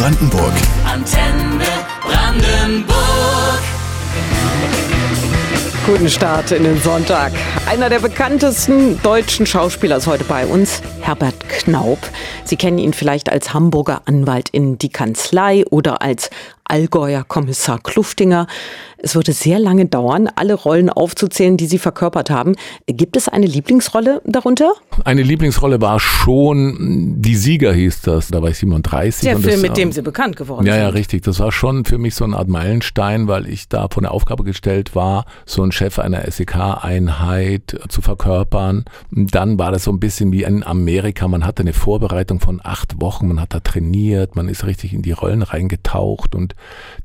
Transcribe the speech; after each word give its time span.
Brandenburg. 0.00 0.54
Antenne 0.90 1.66
Brandenburg. 2.00 3.60
Guten 5.84 6.08
Start 6.08 6.52
in 6.52 6.64
den 6.64 6.80
Sonntag. 6.80 7.32
Einer 7.66 7.90
der 7.90 7.98
bekanntesten 7.98 8.98
deutschen 9.02 9.44
Schauspieler 9.44 9.98
ist 9.98 10.06
heute 10.06 10.24
bei 10.24 10.46
uns, 10.46 10.80
Herbert 11.00 11.48
Knaub. 11.48 11.98
Sie 12.44 12.56
kennen 12.56 12.78
ihn 12.78 12.92
vielleicht 12.92 13.30
als 13.30 13.52
Hamburger 13.54 14.02
Anwalt 14.04 14.48
in 14.50 14.78
die 14.78 14.88
Kanzlei 14.90 15.64
oder 15.70 16.02
als 16.02 16.30
Allgäuer 16.64 17.24
Kommissar 17.26 17.80
Kluftinger. 17.82 18.46
Es 19.02 19.16
würde 19.16 19.32
sehr 19.32 19.58
lange 19.58 19.86
dauern, 19.86 20.28
alle 20.36 20.54
Rollen 20.54 20.88
aufzuzählen, 20.88 21.56
die 21.56 21.66
Sie 21.66 21.78
verkörpert 21.78 22.30
haben. 22.30 22.54
Gibt 22.86 23.16
es 23.16 23.28
eine 23.28 23.46
Lieblingsrolle 23.46 24.20
darunter? 24.24 24.74
Eine 25.04 25.22
Lieblingsrolle 25.22 25.80
war 25.80 25.98
schon 25.98 27.16
Die 27.20 27.34
Sieger 27.34 27.72
hieß 27.72 28.02
das. 28.02 28.28
Da 28.28 28.40
war 28.40 28.50
ich 28.50 28.58
37. 28.58 29.22
Der 29.22 29.38
Film, 29.38 29.52
das, 29.54 29.62
mit 29.62 29.76
dem 29.78 29.90
Sie 29.90 30.02
bekannt 30.02 30.36
geworden 30.36 30.64
Ja, 30.66 30.74
sind. 30.74 30.82
ja, 30.82 30.88
richtig. 30.90 31.22
Das 31.22 31.40
war 31.40 31.50
schon 31.50 31.84
für 31.86 31.98
mich 31.98 32.14
so 32.14 32.24
eine 32.24 32.36
Art 32.36 32.46
Meilenstein, 32.48 33.26
weil 33.26 33.48
ich 33.48 33.68
da 33.68 33.88
vor 33.90 34.02
eine 34.02 34.10
Aufgabe 34.12 34.44
gestellt 34.44 34.94
war, 34.94 35.24
so 35.46 35.64
ein 35.64 35.72
Chef 35.72 35.98
einer 35.98 36.30
SEK-Einheit 36.30 37.80
zu 37.88 38.00
verkörpern. 38.02 38.84
Dann 39.10 39.58
war 39.58 39.72
das 39.72 39.84
so 39.84 39.90
ein 39.90 39.98
bisschen 39.98 40.30
wie 40.30 40.44
in 40.44 40.62
Amerika. 40.90 41.28
Man 41.28 41.46
hatte 41.46 41.62
eine 41.62 41.72
Vorbereitung 41.72 42.40
von 42.40 42.60
acht 42.64 43.00
Wochen, 43.00 43.28
man 43.28 43.40
hat 43.40 43.54
da 43.54 43.60
trainiert, 43.60 44.34
man 44.34 44.48
ist 44.48 44.66
richtig 44.66 44.92
in 44.92 45.02
die 45.02 45.12
Rollen 45.12 45.42
reingetaucht 45.42 46.34
und 46.34 46.56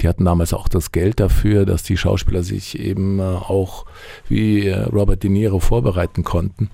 die 0.02 0.08
hatten 0.08 0.26
damals 0.26 0.54
auch 0.54 0.68
das 0.68 0.92
Geld 0.92 1.20
dafür, 1.20 1.68
dass 1.68 1.84
die 1.84 1.96
Schauspieler 1.96 2.42
sich 2.42 2.80
eben 2.80 3.20
äh, 3.20 3.22
auch 3.22 3.86
wie 4.28 4.66
äh, 4.66 4.82
Robert 4.86 5.22
De 5.22 5.30
Niro 5.30 5.60
vorbereiten 5.60 6.24
konnten. 6.24 6.72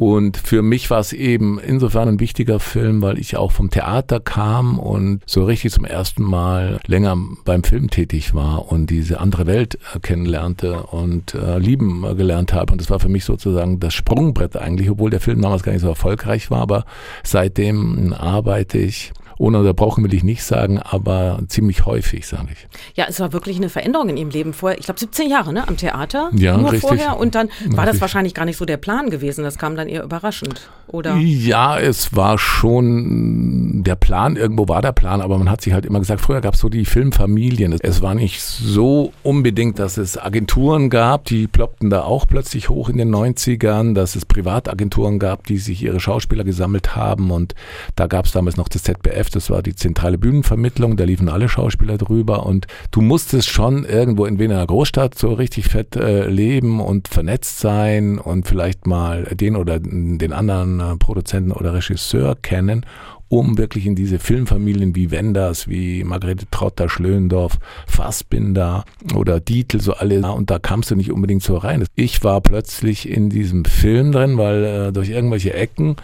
Und 0.00 0.38
für 0.38 0.62
mich 0.62 0.88
war 0.88 1.00
es 1.00 1.12
eben 1.12 1.60
insofern 1.60 2.08
ein 2.08 2.20
wichtiger 2.20 2.58
Film, 2.58 3.02
weil 3.02 3.18
ich 3.18 3.36
auch 3.36 3.52
vom 3.52 3.68
Theater 3.68 4.18
kam 4.18 4.78
und 4.78 5.20
so 5.26 5.44
richtig 5.44 5.72
zum 5.72 5.84
ersten 5.84 6.22
Mal 6.22 6.80
länger 6.86 7.18
beim 7.44 7.62
Film 7.64 7.90
tätig 7.90 8.32
war 8.32 8.72
und 8.72 8.88
diese 8.88 9.20
andere 9.20 9.44
Welt 9.44 9.78
äh, 9.94 9.98
kennenlernte 10.00 10.84
und 10.84 11.34
äh, 11.34 11.58
lieben 11.58 12.02
äh, 12.04 12.14
gelernt 12.14 12.54
habe. 12.54 12.72
Und 12.72 12.80
das 12.80 12.88
war 12.88 12.98
für 12.98 13.10
mich 13.10 13.26
sozusagen 13.26 13.78
das 13.78 13.92
Sprungbrett 13.92 14.56
eigentlich, 14.56 14.88
obwohl 14.88 15.10
der 15.10 15.20
Film 15.20 15.42
damals 15.42 15.64
gar 15.64 15.72
nicht 15.72 15.82
so 15.82 15.88
erfolgreich 15.88 16.50
war. 16.50 16.62
Aber 16.62 16.86
seitdem 17.22 18.14
arbeite 18.14 18.78
ich 18.78 19.12
ununterbrochen 19.40 20.04
will 20.04 20.12
ich 20.12 20.22
nicht 20.22 20.44
sagen, 20.44 20.78
aber 20.78 21.40
ziemlich 21.48 21.86
häufig, 21.86 22.26
sage 22.26 22.48
ich. 22.52 22.68
Ja, 22.94 23.06
es 23.08 23.20
war 23.20 23.32
wirklich 23.32 23.56
eine 23.56 23.70
Veränderung 23.70 24.10
in 24.10 24.16
Ihrem 24.18 24.30
Leben. 24.30 24.52
Vorher, 24.52 24.78
ich 24.78 24.84
glaube, 24.84 25.00
17 25.00 25.30
Jahre 25.30 25.52
ne, 25.52 25.66
am 25.66 25.78
Theater. 25.78 26.30
Ja, 26.34 26.56
nur 26.58 26.72
richtig. 26.72 26.88
vorher. 26.88 27.18
Und 27.18 27.34
dann 27.34 27.48
war 27.66 27.86
das 27.86 27.94
Richtig. 27.94 28.00
wahrscheinlich 28.02 28.34
gar 28.34 28.44
nicht 28.44 28.58
so 28.58 28.66
der 28.66 28.76
Plan 28.76 29.08
gewesen. 29.08 29.42
Das 29.42 29.56
kam 29.56 29.76
dann 29.76 29.88
eher 29.88 30.04
überraschend, 30.04 30.68
oder? 30.88 31.16
Ja, 31.16 31.78
es 31.78 32.14
war 32.14 32.36
schon 32.36 33.82
der 33.82 33.96
Plan, 33.96 34.36
irgendwo 34.36 34.68
war 34.68 34.82
der 34.82 34.92
Plan, 34.92 35.22
aber 35.22 35.38
man 35.38 35.48
hat 35.48 35.62
sich 35.62 35.72
halt 35.72 35.86
immer 35.86 36.00
gesagt, 36.00 36.20
früher 36.20 36.42
gab 36.42 36.54
es 36.54 36.60
so 36.60 36.68
die 36.68 36.84
Filmfamilien. 36.84 37.74
Es 37.80 38.02
war 38.02 38.14
nicht 38.14 38.42
so 38.42 39.12
unbedingt, 39.22 39.78
dass 39.78 39.96
es 39.96 40.18
Agenturen 40.18 40.90
gab, 40.90 41.24
die 41.24 41.46
ploppten 41.46 41.88
da 41.88 42.02
auch 42.02 42.26
plötzlich 42.28 42.68
hoch 42.68 42.90
in 42.90 42.98
den 42.98 43.14
90ern, 43.14 43.94
dass 43.94 44.16
es 44.16 44.26
Privatagenturen 44.26 45.18
gab, 45.18 45.46
die 45.46 45.56
sich 45.56 45.82
ihre 45.82 46.00
Schauspieler 46.00 46.44
gesammelt 46.44 46.94
haben 46.94 47.30
und 47.30 47.54
da 47.96 48.06
gab 48.06 48.26
es 48.26 48.32
damals 48.32 48.58
noch 48.58 48.68
das 48.68 48.82
ZBF, 48.82 49.29
das 49.30 49.50
war 49.50 49.62
die 49.62 49.74
zentrale 49.74 50.18
Bühnenvermittlung, 50.18 50.96
da 50.96 51.04
liefen 51.04 51.28
alle 51.28 51.48
Schauspieler 51.48 51.98
drüber. 51.98 52.46
Und 52.46 52.66
du 52.90 53.00
musstest 53.00 53.48
schon 53.48 53.84
irgendwo 53.84 54.26
in 54.26 54.40
einer 54.40 54.66
Großstadt 54.66 55.18
so 55.18 55.32
richtig 55.32 55.66
fett 55.66 55.96
äh, 55.96 56.28
leben 56.28 56.80
und 56.80 57.08
vernetzt 57.08 57.60
sein 57.60 58.18
und 58.18 58.46
vielleicht 58.46 58.86
mal 58.86 59.24
den 59.24 59.56
oder 59.56 59.78
den 59.80 60.32
anderen 60.32 60.80
äh, 60.80 60.96
Produzenten 60.96 61.52
oder 61.52 61.74
Regisseur 61.74 62.36
kennen, 62.36 62.84
um 63.30 63.56
wirklich 63.56 63.86
in 63.86 63.94
diese 63.94 64.18
Filmfamilien 64.18 64.96
wie 64.96 65.12
Wenders, 65.12 65.68
wie 65.68 66.02
Margarete 66.02 66.46
Trotter, 66.50 66.88
Schlöndorff, 66.88 67.58
Fassbinder 67.86 68.84
oder 69.14 69.38
Dietl, 69.38 69.80
so 69.80 69.94
alle. 69.94 70.20
Und 70.32 70.50
da 70.50 70.58
kamst 70.58 70.90
du 70.90 70.96
nicht 70.96 71.12
unbedingt 71.12 71.42
so 71.42 71.56
rein. 71.56 71.86
Ich 71.94 72.22
war 72.24 72.40
plötzlich 72.40 73.08
in 73.08 73.30
diesem 73.30 73.64
Film 73.64 74.10
drin, 74.10 74.36
weil 74.36 74.64
äh, 74.64 74.92
durch 74.92 75.10
irgendwelche 75.10 75.54
Ecken 75.54 75.96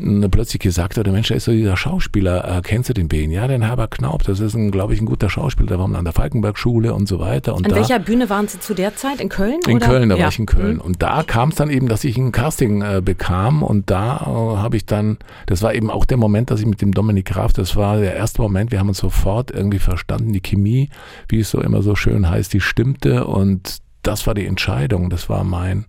äh, 0.00 0.28
plötzlich 0.28 0.60
gesagt 0.60 0.96
wurde, 0.96 1.12
Mensch, 1.12 1.28
da 1.28 1.34
ist 1.34 1.44
so 1.44 1.52
dieser 1.52 1.76
Schauspieler, 1.76 2.58
äh, 2.58 2.62
kennst 2.62 2.88
du 2.88 2.94
den 2.94 3.08
Ben? 3.08 3.30
Ja, 3.30 3.46
den 3.46 3.62
Herbert 3.62 3.90
Knaub, 3.92 4.22
das 4.24 4.40
ist, 4.40 4.54
ein, 4.54 4.70
glaube 4.70 4.94
ich, 4.94 5.00
ein 5.00 5.06
guter 5.06 5.28
Schauspieler, 5.28 5.68
der 5.68 5.78
war 5.78 5.94
an 5.94 6.04
der 6.04 6.14
Falkenberg-Schule 6.14 6.94
und 6.94 7.06
so 7.06 7.18
weiter. 7.18 7.54
Und 7.54 7.66
An 7.66 7.70
da, 7.70 7.76
welcher 7.76 7.98
Bühne 7.98 8.30
waren 8.30 8.48
Sie 8.48 8.58
zu 8.58 8.74
der 8.74 8.96
Zeit? 8.96 9.20
In 9.20 9.28
Köln? 9.28 9.60
in 9.66 9.76
oder? 9.76 9.86
Köln, 9.86 10.08
da 10.08 10.16
ja. 10.16 10.22
war 10.22 10.28
ich 10.30 10.38
in 10.38 10.46
Köln. 10.46 10.76
Mhm. 10.76 10.80
Und 10.80 11.02
da 11.02 11.22
kam 11.22 11.50
es 11.50 11.56
dann 11.56 11.68
eben, 11.68 11.88
dass 11.88 12.04
ich 12.04 12.16
ein 12.16 12.32
Casting 12.32 12.82
äh, 12.82 13.02
bekam 13.04 13.62
und 13.62 13.90
da 13.90 14.16
äh, 14.16 14.56
habe 14.58 14.76
ich 14.76 14.86
dann, 14.86 15.18
das 15.46 15.62
war 15.62 15.74
eben 15.74 15.90
auch 15.90 16.04
der 16.04 16.16
Moment, 16.16 16.50
dass 16.50 16.61
ich 16.62 16.68
mit 16.68 16.80
dem 16.80 16.92
Dominik 16.92 17.26
Graf, 17.26 17.52
das 17.52 17.76
war 17.76 17.98
der 17.98 18.14
erste 18.14 18.40
Moment, 18.42 18.70
wir 18.72 18.78
haben 18.78 18.88
uns 18.88 18.98
sofort 18.98 19.50
irgendwie 19.50 19.78
verstanden, 19.78 20.32
die 20.32 20.40
Chemie, 20.40 20.90
wie 21.28 21.40
es 21.40 21.50
so 21.50 21.60
immer 21.60 21.82
so 21.82 21.94
schön 21.94 22.28
heißt, 22.28 22.52
die 22.52 22.60
stimmte 22.60 23.26
und 23.26 23.78
das 24.02 24.26
war 24.26 24.34
die 24.34 24.46
Entscheidung, 24.46 25.10
das 25.10 25.28
war 25.28 25.44
mein 25.44 25.84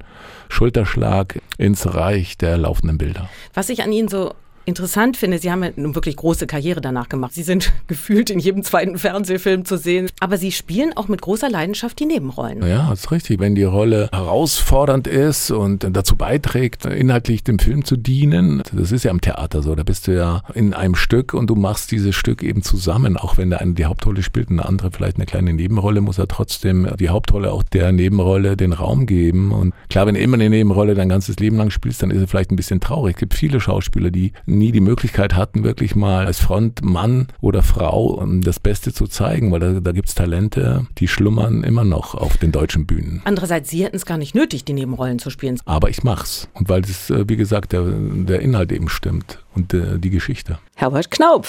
Schulterschlag 0.50 1.42
ins 1.58 1.96
Reich 1.96 2.38
der 2.38 2.58
laufenden 2.58 2.98
Bilder. 2.98 3.30
Was 3.54 3.70
ich 3.70 3.82
an 3.84 3.92
Ihnen 3.92 4.08
so 4.08 4.34
interessant 4.66 5.18
finde, 5.18 5.40
Sie 5.40 5.52
haben 5.52 5.64
ja 5.64 5.72
eine 5.76 5.96
wirklich 5.96 6.16
große 6.16 6.48
Karriere 6.48 6.82
danach 6.82 7.10
gemacht. 7.10 7.34
Sie 7.34 7.44
sind 7.44 7.72
gefühlt 7.88 8.30
in 8.30 8.40
jedem 8.40 8.64
zweiten 8.64 8.98
Fernsehfilm 8.98 9.66
zu 9.66 9.78
sehen. 9.78 10.10
Aber 10.20 10.38
Sie 10.38 10.52
spielen 10.52 10.94
auch 10.96 11.08
mit 11.08 11.22
großer 11.22 11.50
Leidenschaft 11.50 12.00
die 12.00 12.06
Nebenrollen. 12.06 12.66
Ja, 12.66 12.90
das 12.90 13.02
ist 13.02 13.12
richtig. 13.12 13.40
Wenn 13.40 13.56
die 13.56 13.64
Rolle 13.64 14.10
herausfordernd 14.12 15.08
ist 15.08 15.52
und 15.52 15.88
dazu 15.92 16.16
beiträgt, 16.16 16.86
inhaltlich 16.86 17.44
dem 17.44 17.60
Film 17.60 17.86
zu 17.86 17.98
dienen, 17.98 18.64
das 18.72 18.92
ist 18.92 19.04
ja 19.04 19.12
im 19.12 19.22
Theater 19.22 19.62
so, 19.62 19.76
da 19.76 19.84
bist 19.84 20.08
du 20.08 20.16
ja 20.16 20.42
in 20.54 20.74
einem 20.74 20.96
Stück 20.96 21.34
und 21.34 21.50
du 21.50 21.56
machst 21.56 21.92
dieses 21.92 22.16
Stück 22.16 22.44
eben 22.44 22.64
zusammen. 22.64 23.18
Auch 23.18 23.38
wenn 23.38 23.50
der 23.50 23.62
eine 23.62 23.74
die 23.74 23.86
Hauptrolle 23.86 24.24
spielt 24.24 24.50
und 24.50 24.58
der 24.58 24.68
andere 24.68 24.92
vielleicht 24.92 25.18
eine 25.18 25.26
kleine 25.26 25.54
Nebenrolle, 25.54 26.02
muss 26.02 26.18
er 26.18 26.28
trotzdem 26.28 26.88
die 27.00 27.10
Hauptrolle 27.10 27.52
auch 27.52 27.64
der 27.64 27.92
Nebenrolle 27.92 28.58
den 28.58 28.74
Raum 28.74 29.06
geben. 29.06 29.52
Und 29.52 29.74
klar, 29.90 30.06
wenn 30.06 30.16
du 30.16 30.22
immer 30.22 30.36
eine 30.36 30.50
Nebenrolle 30.50 30.96
dein 30.96 31.10
ganzes 31.10 31.38
Leben 31.38 31.58
lang 31.58 31.70
spielst, 31.70 32.04
dann 32.04 32.12
ist 32.12 32.22
es 32.22 32.30
vielleicht 32.30 32.52
ein 32.52 32.56
bisschen 32.56 32.80
traurig. 32.80 33.16
Es 33.16 33.20
gibt 33.20 33.34
viele 33.34 33.60
Schauspieler, 33.60 34.12
die 34.12 34.34
nie 34.58 34.72
die 34.72 34.82
Möglichkeit 34.82 35.36
hatten, 35.36 35.64
wirklich 35.64 35.96
mal 35.96 36.26
als 36.26 36.40
Frontmann 36.40 37.28
oder 37.42 37.64
Frau 37.64 38.06
um 38.06 38.42
das 38.42 38.60
Beste 38.60 38.94
zu 38.94 39.08
zeigen, 39.08 39.52
weil 39.52 39.60
da, 39.60 39.80
da 39.80 39.92
gibt 39.92 40.10
es 40.10 40.16
Talente, 40.16 40.88
die 40.98 41.08
schlummern 41.08 41.64
immer 41.64 41.84
noch 41.84 42.16
auf 42.16 42.38
den 42.38 42.52
deutschen 42.52 42.86
Bühnen. 42.86 43.22
Andererseits, 43.26 43.70
Sie 43.70 43.84
hätten 43.84 43.96
es 43.96 44.06
gar 44.06 44.18
nicht 44.18 44.36
nötig, 44.36 44.66
die 44.66 44.74
Nebenrollen 44.74 45.20
zu 45.20 45.30
spielen. 45.30 45.60
Aber 45.66 45.90
ich 45.90 46.04
mach's. 46.04 46.48
Und 46.54 46.70
weil 46.70 46.82
das, 46.82 47.10
äh, 47.10 47.26
wie 47.28 47.38
gesagt, 47.38 47.74
der, 47.74 47.84
der 47.84 48.42
Inhalt 48.42 48.72
eben 48.72 48.90
stimmt 48.90 49.40
und 49.56 49.74
äh, 49.74 50.00
die 50.00 50.10
Geschichte. 50.10 50.60
Herbert 50.76 51.12
Knaub, 51.12 51.48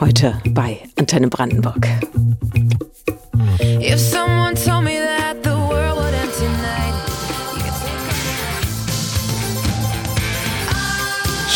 heute 0.00 0.40
bei 0.50 0.78
Antenne 0.96 1.28
Brandenburg. 1.28 1.86
If 3.60 3.98
someone 3.98 4.54
told 4.54 4.84
me 4.84 4.98
that 4.98 5.19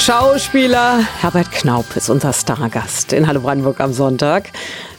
Schauspieler 0.05 0.99
Herbert 1.23 1.51
Knaub 1.51 1.97
ist 1.97 2.11
unser 2.11 2.35
Stargast 2.35 3.15
in 3.15 3.27
Hallo 3.27 3.41
Brandenburg 3.41 3.81
am 3.81 3.95
Sonntag. 3.95 4.51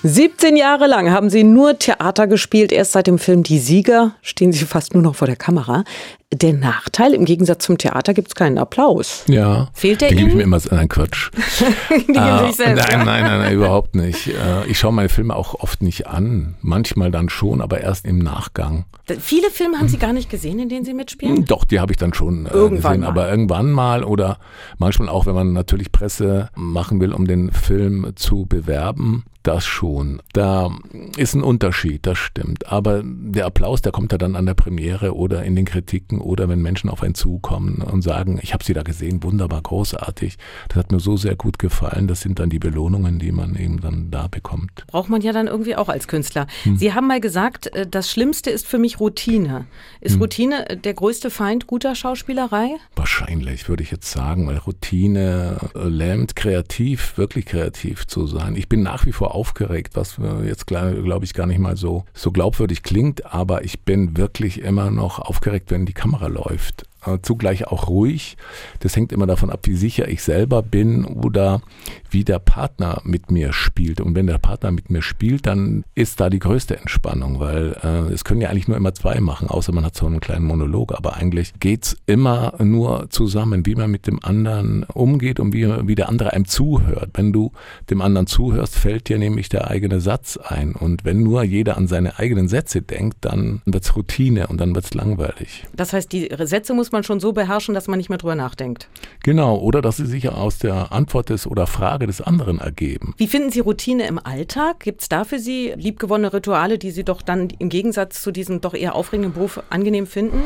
17 0.10 0.56
Jahre 0.56 0.86
lang 0.86 1.10
haben 1.10 1.32
Sie 1.32 1.44
nur 1.44 1.80
Theater 1.80 2.28
gespielt. 2.28 2.72
Erst 2.72 2.92
seit 2.92 3.08
dem 3.08 3.18
Film 3.18 3.42
Die 3.42 3.58
Sieger 3.58 4.12
stehen 4.22 4.52
Sie 4.54 4.64
fast 4.66 4.94
nur 4.94 5.02
noch 5.02 5.16
vor 5.16 5.26
der 5.26 5.36
Kamera. 5.36 5.84
Der 6.32 6.54
Nachteil, 6.54 7.16
im 7.16 7.26
Gegensatz 7.26 7.66
zum 7.66 7.80
Theater 7.80 8.14
gibt 8.14 8.28
es 8.28 8.36
keinen 8.36 8.60
Applaus. 8.60 9.24
Ja. 9.28 9.70
Fehlt 9.74 10.02
der 10.02 10.10
Den 10.10 10.18
gebe 10.20 10.30
ich 10.30 10.36
mir 10.36 10.44
immer 10.44 10.60
so, 10.60 10.70
nein, 10.76 10.90
Quatsch. 10.90 11.32
Die 12.08 12.18
Ah, 12.20 12.46
sich 12.46 12.58
selbst. 12.58 12.88
nein, 12.88 13.04
nein, 13.06 13.24
nein, 13.24 13.40
nein, 13.40 13.54
überhaupt 13.56 13.96
nicht. 13.96 14.28
Äh, 14.28 14.68
Ich 14.68 14.78
schaue 14.78 14.94
meine 14.94 15.10
Filme 15.10 15.36
auch 15.36 15.56
oft 15.56 15.82
nicht 15.82 16.06
an. 16.06 16.56
Manchmal 16.62 17.10
dann 17.10 17.30
schon, 17.30 17.60
aber 17.62 17.82
erst 17.82 18.06
im 18.06 18.20
Nachgang. 18.20 18.86
Viele 19.20 19.50
Filme 19.50 19.78
haben 19.80 19.88
Sie 19.88 19.98
gar 19.98 20.14
nicht 20.14 20.30
gesehen, 20.30 20.60
in 20.60 20.70
denen 20.70 20.86
Sie 20.86 20.94
mitspielen? 20.94 21.46
Doch, 21.46 21.64
die 21.64 21.80
habe 21.80 21.94
ich 21.94 21.98
dann 21.98 22.14
schon 22.14 22.46
äh, 22.46 22.50
Irgendwann 22.50 23.00
gesehen, 23.00 23.02
mal. 23.02 23.08
aber 23.08 23.30
irgendwann 23.30 23.72
mal 23.72 24.04
oder 24.04 24.38
manchmal 24.78 25.10
auch, 25.10 25.26
wenn 25.26 25.36
man 25.36 25.54
natürlich 25.54 25.92
Presse 25.92 26.50
machen 26.56 27.00
will, 27.00 27.12
um 27.14 27.26
den 27.28 27.52
Film 27.52 28.12
zu 28.16 28.46
bewerben, 28.46 29.24
das 29.44 29.64
schon. 29.66 29.95
Da 30.34 30.72
ist 31.18 31.36
ein 31.36 31.44
Unterschied, 31.44 32.06
das 32.06 32.18
stimmt. 32.18 32.72
Aber 32.72 33.02
der 33.03 33.46
Applaus, 33.46 33.82
der 33.82 33.92
kommt 33.92 34.12
ja 34.12 34.18
dann 34.18 34.36
an 34.36 34.46
der 34.46 34.53
Premiere 34.53 35.16
oder 35.16 35.44
in 35.44 35.56
den 35.56 35.66
Kritiken 35.66 36.20
oder 36.20 36.50
wenn 36.50 36.62
Menschen 36.62 36.90
auf 36.90 37.03
einen 37.03 37.16
zukommen 37.16 37.82
und 37.82 38.02
sagen, 38.02 38.40
ich 38.42 38.53
habe 38.53 38.64
sie 38.64 38.74
da 38.74 38.84
gesehen, 38.84 39.24
wunderbar, 39.24 39.62
großartig. 39.62 40.38
Das 40.70 40.78
hat 40.78 40.92
mir 40.92 41.00
so 41.00 41.18
sehr 41.18 41.36
gut 41.36 41.59
gefallen. 41.59 42.08
Das 42.08 42.22
sind 42.22 42.40
dann 42.40 42.50
die 42.50 42.59
Belohnungen, 42.59 43.20
die 43.20 43.32
man 43.32 43.56
eben 43.56 43.82
dann 43.82 44.12
da 44.12 44.28
bekommt. 44.28 44.86
Braucht 44.88 45.09
man 45.09 45.22
ja 45.22 45.32
dann 45.32 45.47
irgendwie 45.47 45.76
auch 45.76 45.90
als 45.90 46.08
Künstler. 46.08 46.48
Hm. 46.64 46.78
Sie 46.78 46.94
haben 46.94 47.08
mal 47.08 47.22
gesagt, 47.22 47.68
äh, 47.76 47.88
das 47.88 48.12
Schlimmste 48.12 48.50
ist 48.50 48.68
für 48.68 48.80
mich 48.80 49.00
Routine. 49.00 49.59
Hm. 49.59 49.66
Ist 50.02 50.20
Routine 50.20 50.70
äh, 50.70 50.78
der 50.78 50.94
größte 50.94 51.30
Feind 51.30 51.68
guter 51.68 51.96
Schauspielerei? 51.96 52.76
Wahrscheinlich, 52.96 53.70
würde 53.70 53.84
ich 53.84 53.91
jetzt 53.91 54.12
sagen, 54.12 54.48
weil 54.48 54.58
Routine 54.58 55.58
äh, 55.76 55.88
lähmt, 55.88 56.36
kreativ, 56.36 57.18
wirklich 57.18 57.46
kreativ 57.46 58.08
zu 58.08 58.28
sein. 58.28 58.56
Ich 58.56 58.70
bin 58.70 58.82
nach 58.84 59.06
wie 59.06 59.12
vor 59.12 59.36
aufgeregt, 59.36 59.84
was 59.93 60.17
äh, 60.17 60.47
jetzt, 60.47 60.67
glaube 60.67 61.20
ich, 61.23 61.34
gar 61.34 61.46
nicht 61.46 61.59
mal 61.59 61.78
so, 61.78 62.05
so 62.14 62.32
glaubwürdig 62.32 62.84
klingt, 62.84 63.26
aber 63.34 63.64
ich 63.64 63.82
bin 63.82 64.17
wirklich 64.17 64.61
immer 64.61 64.91
noch 64.91 65.20
aufgeregt, 65.20 65.72
wenn 65.72 65.85
die 65.85 65.93
Kamera 65.93 66.28
läuft. 66.28 66.85
Äh, 67.05 67.19
zugleich 67.22 67.67
auch 67.67 67.87
ruhig. 67.87 68.37
Das 68.79 68.96
hängt 68.96 69.11
immer 69.11 69.28
davon 69.28 69.49
ab, 69.49 69.61
wie 69.63 69.75
sicher 69.75 70.07
ich 70.07 70.23
selber 70.23 70.61
bin 70.61 71.05
oder 71.05 71.61
wie 72.09 72.23
der 72.23 72.40
Partner 72.40 73.02
mit 73.03 73.31
mir 73.31 73.53
spielt. 73.53 73.99
Und 74.02 74.16
wenn 74.16 74.28
der 74.28 74.37
Partner 74.37 74.72
mit 74.72 74.90
mir 74.90 75.02
spielt, 75.02 75.46
dann 75.47 75.84
ist 75.96 76.19
da 76.19 76.29
die 76.29 76.40
größte 76.40 76.78
Entspannung, 76.78 77.40
weil 77.40 77.75
äh, 77.84 78.13
es 78.13 78.23
können 78.23 78.41
ja 78.41 78.49
eigentlich 78.49 78.67
nur 78.67 78.78
immer 78.78 78.93
zwei 78.93 79.19
machen, 79.19 79.49
außer 79.49 79.73
man 79.73 79.85
hat 79.85 79.96
so 79.96 80.05
einen 80.05 80.19
kleinen 80.19 80.46
Monolog. 80.46 80.96
Aber 80.96 81.16
eigentlich 81.16 81.53
geht's 81.59 81.97
immer 82.05 82.53
nur 82.59 83.09
zusammen, 83.09 83.66
wie 83.66 83.75
man 83.75 83.91
mit 83.91 84.07
dem 84.07 84.23
anderen 84.23 84.84
umgeht 84.85 85.40
und 85.40 85.53
wie, 85.53 85.67
wie 85.87 85.96
der 85.96 86.09
andere 86.09 86.34
einem 86.34 86.46
zuhört. 86.46 87.11
Wenn 87.13 87.34
du 87.34 87.52
dem 87.90 88.02
anderen 88.02 88.28
zuhörst, 88.28 88.75
fällt 88.75 89.09
dir 89.09 89.17
nämlich 89.17 89.49
der 89.49 89.69
eigene 89.69 89.99
Satz 89.99 90.37
ein. 90.37 90.73
Und 90.73 91.05
wenn 91.05 91.23
nur 91.23 91.43
jeder 91.43 91.78
an 91.78 91.87
seine 91.87 92.19
eigenen 92.19 92.47
Sätze 92.47 92.81
denkt, 92.81 93.17
dann 93.22 93.61
wird's 93.66 93.96
Routine 93.96 94.47
und 94.47 94.61
dann 94.61 94.73
wird's 94.75 94.93
langweilig. 94.93 95.66
Das 95.75 95.93
heißt, 95.93 96.11
die 96.11 96.29
Sätze 96.43 96.73
muss 96.73 96.91
man 96.91 96.95
schon 97.03 97.20
so 97.20 97.34
beherrschen, 97.34 97.74
dass 97.74 97.88
man 97.88 97.97
nicht 97.97 98.09
mehr 98.09 98.18
drüber 98.18 98.36
nachdenkt. 98.36 98.90
Genau, 99.24 99.58
oder 99.58 99.82
dass 99.82 99.97
sie 99.97 100.06
sich 100.06 100.30
aus 100.30 100.58
der 100.58 100.92
Antwort 100.92 101.30
des 101.30 101.47
oder 101.47 101.68
Frage 101.68 102.08
des 102.08 102.22
anderen 102.22 102.59
ergeben. 102.59 103.14
Wie 103.18 103.28
finden 103.28 103.52
Sie 103.52 103.59
Routine 103.59 104.08
im 104.08 104.20
Alltag? 104.20 104.82
Gibt 104.82 105.02
es 105.02 105.09
da 105.09 105.24
für 105.24 105.40
Sie 105.40 105.74
liebgewonnene 105.76 106.34
Rituale, 106.34 106.78
die 106.78 106.92
Sie 106.92 107.03
doch 107.03 107.22
dann 107.22 107.50
im 107.59 107.70
Gegensatz 107.70 108.22
zu 108.22 108.32
diesem 108.32 108.62
doch 108.62 108.74
eher 108.74 108.96
aufregenden 108.96 109.34
Beruf 109.34 109.62
angenehm 109.70 110.08
finden? 110.08 110.42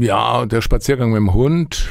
Ja, 0.00 0.46
der 0.46 0.60
Spaziergang 0.60 1.10
mit 1.10 1.18
dem 1.18 1.34
Hund, 1.34 1.88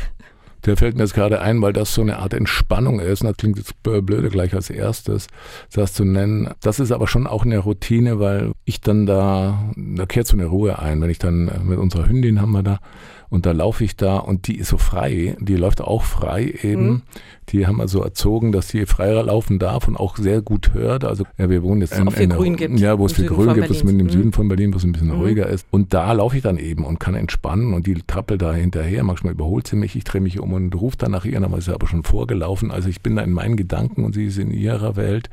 der 0.65 0.75
fällt 0.75 0.95
mir 0.95 1.03
jetzt 1.03 1.13
gerade 1.13 1.41
ein, 1.41 1.61
weil 1.61 1.73
das 1.73 1.93
so 1.93 2.01
eine 2.01 2.19
Art 2.19 2.33
Entspannung 2.33 2.99
ist. 2.99 3.21
Und 3.21 3.27
das 3.27 3.37
klingt 3.37 3.57
jetzt 3.57 3.81
blöde 3.83 4.29
gleich 4.29 4.53
als 4.53 4.69
erstes, 4.69 5.27
das 5.71 5.93
zu 5.93 6.03
nennen. 6.03 6.49
Das 6.61 6.79
ist 6.79 6.91
aber 6.91 7.07
schon 7.07 7.25
auch 7.25 7.45
eine 7.45 7.59
Routine, 7.59 8.19
weil 8.19 8.51
ich 8.65 8.81
dann 8.81 9.05
da, 9.05 9.71
da 9.75 10.05
kehrt 10.05 10.27
so 10.27 10.35
eine 10.35 10.47
Ruhe 10.47 10.79
ein. 10.79 11.01
Wenn 11.01 11.09
ich 11.09 11.19
dann 11.19 11.49
mit 11.63 11.79
unserer 11.79 12.09
Hündin 12.09 12.41
haben 12.41 12.51
wir 12.51 12.63
da 12.63 12.79
und 13.29 13.45
da 13.45 13.51
laufe 13.51 13.83
ich 13.83 13.95
da 13.97 14.17
und 14.17 14.47
die 14.47 14.57
ist 14.57 14.69
so 14.69 14.77
frei, 14.77 15.35
die 15.39 15.55
läuft 15.55 15.81
auch 15.81 16.03
frei 16.03 16.53
eben. 16.63 16.87
Mhm. 16.87 17.01
Die 17.49 17.65
haben 17.65 17.77
wir 17.77 17.87
so 17.87 18.01
erzogen, 18.03 18.51
dass 18.51 18.67
sie 18.69 18.85
freier 18.85 19.23
laufen 19.23 19.57
darf 19.59 19.87
und 19.87 19.95
auch 19.97 20.17
sehr 20.17 20.41
gut 20.41 20.73
hört. 20.73 21.05
Also 21.05 21.23
ja, 21.37 21.49
wir 21.49 21.63
wohnen 21.63 21.79
jetzt 21.81 21.93
es 21.93 21.99
auch 21.99 22.11
viel 22.11 22.23
in 22.23 22.31
einer- 22.31 22.39
Grün 22.41 22.55
gibt 22.57 22.79
Ja, 22.79 22.99
wo 22.99 23.05
es 23.05 23.13
viel 23.13 23.25
Grün 23.25 23.53
gibt, 23.53 23.69
wo 23.69 23.73
es 23.73 23.79
Berlins. 23.79 23.83
mit 23.83 23.99
dem 23.99 24.07
Mhm. 24.07 24.11
Süden 24.11 24.31
von 24.33 24.47
Berlin, 24.49 24.73
wo 24.73 24.77
es 24.77 24.83
ein 24.83 24.91
bisschen 24.91 25.11
ruhiger 25.11 25.47
ist. 25.47 25.65
Und 25.71 25.93
da 25.93 26.11
laufe 26.11 26.35
ich 26.35 26.43
dann 26.43 26.57
eben 26.57 26.83
und 26.85 26.99
kann 26.99 27.15
entspannen 27.15 27.73
und 27.73 27.87
die 27.87 27.93
trappelt 28.05 28.41
da 28.41 28.53
hinterher. 28.53 29.03
Manchmal 29.03 29.33
überholt 29.33 29.67
sie 29.67 29.77
mich, 29.77 29.95
ich 29.95 30.03
drehe 30.03 30.19
mich 30.21 30.39
um 30.39 30.51
und 30.53 30.75
rufe 30.75 30.97
dann 30.97 31.11
nach 31.11 31.23
ihr, 31.25 31.39
dann 31.39 31.53
ist 31.53 31.65
sie 31.65 31.73
aber 31.73 31.87
schon 31.87 32.03
vorgelaufen. 32.03 32.69
Also 32.71 32.89
ich 32.89 33.01
bin 33.01 33.15
da 33.15 33.21
in 33.21 33.31
meinen 33.31 33.55
Gedanken 33.55 34.03
und 34.03 34.13
sie 34.13 34.25
ist 34.25 34.37
in 34.37 34.51
ihrer 34.51 34.95
Welt 34.97 35.29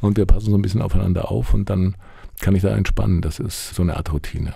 und 0.00 0.16
wir 0.16 0.26
passen 0.26 0.50
so 0.50 0.56
ein 0.56 0.62
bisschen 0.62 0.82
aufeinander 0.82 1.30
auf 1.32 1.52
und 1.54 1.68
dann 1.70 1.96
kann 2.40 2.54
ich 2.54 2.62
da 2.62 2.76
entspannen. 2.76 3.22
Das 3.22 3.40
ist 3.40 3.74
so 3.74 3.82
eine 3.82 3.96
Art 3.96 4.12
Routine. 4.12 4.54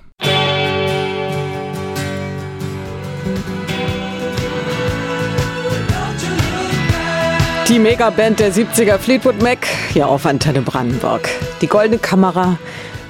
Die 7.68 7.78
Megaband 7.78 8.40
der 8.40 8.52
70er 8.52 8.98
Fleetwood 8.98 9.40
Mac 9.42 9.58
hier 9.92 10.08
auf 10.08 10.26
Antenne 10.26 10.60
Brandenburg. 10.60 11.28
Die 11.60 11.68
Goldene 11.68 11.98
Kamera, 11.98 12.58